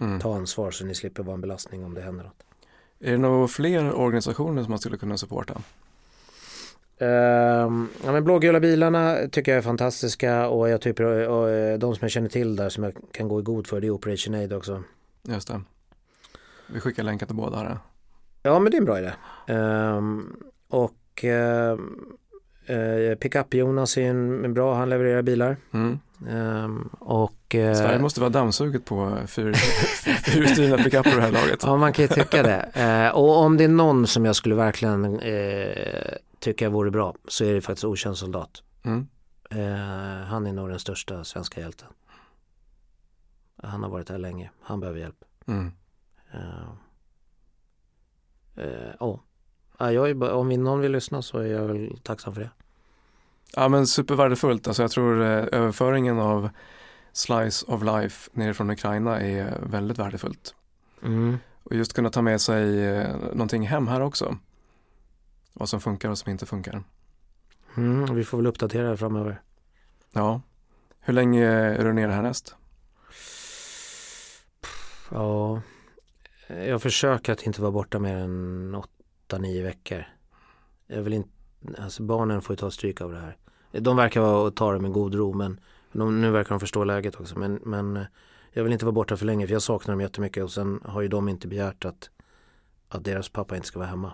[0.00, 0.20] Mm.
[0.20, 2.44] Ta ansvar så ni slipper vara en belastning om det händer något.
[3.00, 5.62] Är det några fler organisationer som man skulle kunna supporta?
[7.02, 7.08] Uh,
[8.04, 12.10] ja, men blågula bilarna tycker jag är fantastiska och jag tycker uh, de som jag
[12.10, 14.82] känner till där som jag kan gå i god för det är Operation Aid också.
[15.22, 15.60] Just det.
[16.66, 17.78] Vi skickar länkar till båda här.
[18.42, 19.12] Ja men det är en bra idé.
[19.50, 20.00] Uh,
[20.68, 25.56] och uh, Pickup-Jonas är en, en, bra, han levererar bilar.
[25.72, 25.98] Mm.
[26.30, 31.62] Um, och, uh, Sverige måste vara dammsuget på fyrhjulsdrivna pickuper det här laget.
[31.62, 32.68] Ja, man kan ju tycka det.
[32.76, 35.72] Uh, och om det är någon som jag skulle verkligen uh,
[36.46, 38.62] tycka vore bra så är det faktiskt Okänd soldat.
[38.82, 39.06] Mm.
[40.26, 41.88] han är nog den största svenska hjälten.
[43.62, 45.24] Han har varit här länge, han behöver hjälp.
[45.46, 45.72] Mm.
[48.98, 49.18] oh.
[49.78, 52.50] jag är, om någon vill lyssna så är jag väl tacksam för det.
[53.54, 54.68] Ja men supervärdefullt.
[54.68, 56.48] Alltså jag tror eh, överföringen av
[57.12, 60.54] Slice of Life nerifrån Ukraina är väldigt värdefullt.
[61.02, 61.38] Mm.
[61.62, 64.38] Och just kunna ta med sig eh, någonting hem här också.
[65.58, 66.82] Vad som funkar och som inte funkar.
[67.76, 69.42] Mm, vi får väl uppdatera det framöver.
[70.12, 70.40] Ja.
[71.00, 72.54] Hur länge är du nere härnäst?
[75.10, 75.62] Ja,
[76.48, 78.76] jag försöker att inte vara borta mer än
[79.28, 80.04] 8-9 veckor.
[80.86, 81.30] Jag vill inte
[81.78, 83.36] alltså barnen får ju ta stryk av det här.
[83.72, 85.60] De verkar vara ta det med god ro men
[85.92, 87.38] de, nu verkar de förstå läget också.
[87.38, 88.04] Men, men
[88.52, 91.02] jag vill inte vara borta för länge för jag saknar dem jättemycket och sen har
[91.02, 92.10] ju de inte begärt att,
[92.88, 94.12] att deras pappa inte ska vara hemma.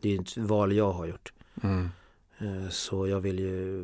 [0.00, 1.32] Det är ett val jag har gjort.
[1.62, 1.88] Mm.
[2.38, 3.80] Eh, så jag vill ju,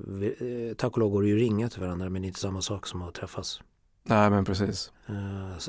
[0.71, 2.63] eh, tack och lov går det ju ringa till varandra men det är inte samma
[2.63, 3.61] sak som att träffas.
[4.03, 4.93] Nej men precis.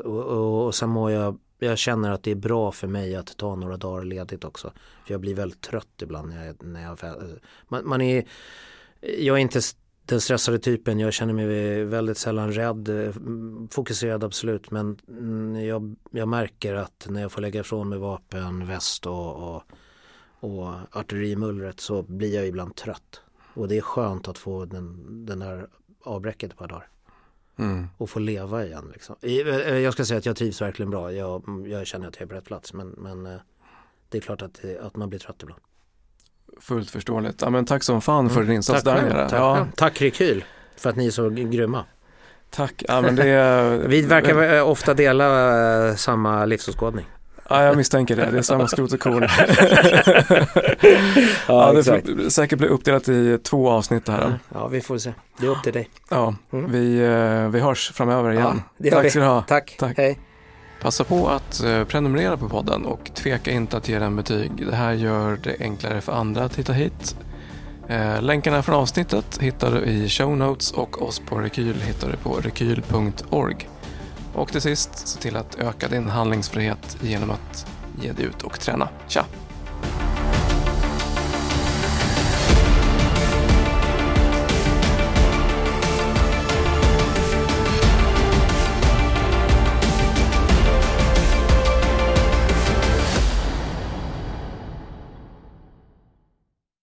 [0.04, 3.38] Och, och, och sen må jag jag känner att det är bra för mig att
[3.38, 4.72] ta några dagar ledigt också.
[5.06, 6.98] För jag blir väldigt trött ibland när jag, när jag
[7.68, 8.26] man, man är,
[9.02, 9.60] jag är inte
[10.06, 13.14] den stressade typen, jag känner mig väldigt sällan rädd,
[13.72, 14.98] fokuserad absolut men
[15.66, 19.64] jag, jag märker att när jag får lägga ifrån mig vapen, väst och, och,
[20.40, 23.22] och artillerimullret så blir jag ibland trött.
[23.54, 25.68] Och det är skönt att få den, den där
[26.04, 26.88] avbräcket ett par dagar.
[27.58, 27.88] Mm.
[27.98, 28.90] Och få leva igen.
[28.94, 29.16] Liksom.
[29.22, 31.12] Eh, jag ska säga att jag trivs verkligen bra.
[31.12, 32.74] Jag, jag känner att jag är på rätt plats.
[32.74, 33.38] Men, men eh,
[34.10, 35.62] det är klart att, att man blir trött ibland.
[36.60, 37.42] Fullt förståeligt.
[37.42, 38.56] Ja, men tack som fan för din mm.
[38.56, 39.30] insats tack där nere.
[39.30, 39.68] Tack, ja.
[39.76, 41.86] tack Rekyl för att ni är så grymma.
[42.50, 42.84] Tack.
[42.88, 47.06] Ja, men det, Vi verkar ofta dela eh, samma livsåskådning.
[47.50, 48.32] Ja, jag misstänker det.
[48.32, 49.24] Det är samma skrot och korn.
[51.48, 54.40] ja, det får säkert bli uppdelat i två avsnitt här.
[54.54, 55.14] Ja, vi får se.
[55.38, 55.90] Det är upp till dig.
[56.10, 56.72] Ja, mm.
[56.72, 58.62] vi, eh, vi hörs framöver igen.
[58.78, 59.42] Ja, Tack ska du ha.
[59.42, 59.76] Tack.
[59.80, 59.98] Tack.
[59.98, 60.20] Hej.
[60.82, 64.52] Passa på att eh, prenumerera på podden och tveka inte att ge den betyg.
[64.66, 67.18] Det här gör det enklare för andra att hitta hit.
[67.88, 72.18] Eh, länkarna från avsnittet hittar du i show notes och oss på Rekyl hittar du
[72.18, 73.70] på rekyl.org.
[74.36, 77.66] Och till sist, se till att öka din handlingsfrihet genom att
[78.02, 78.90] ge dig ut och träna.
[79.08, 79.26] Tja!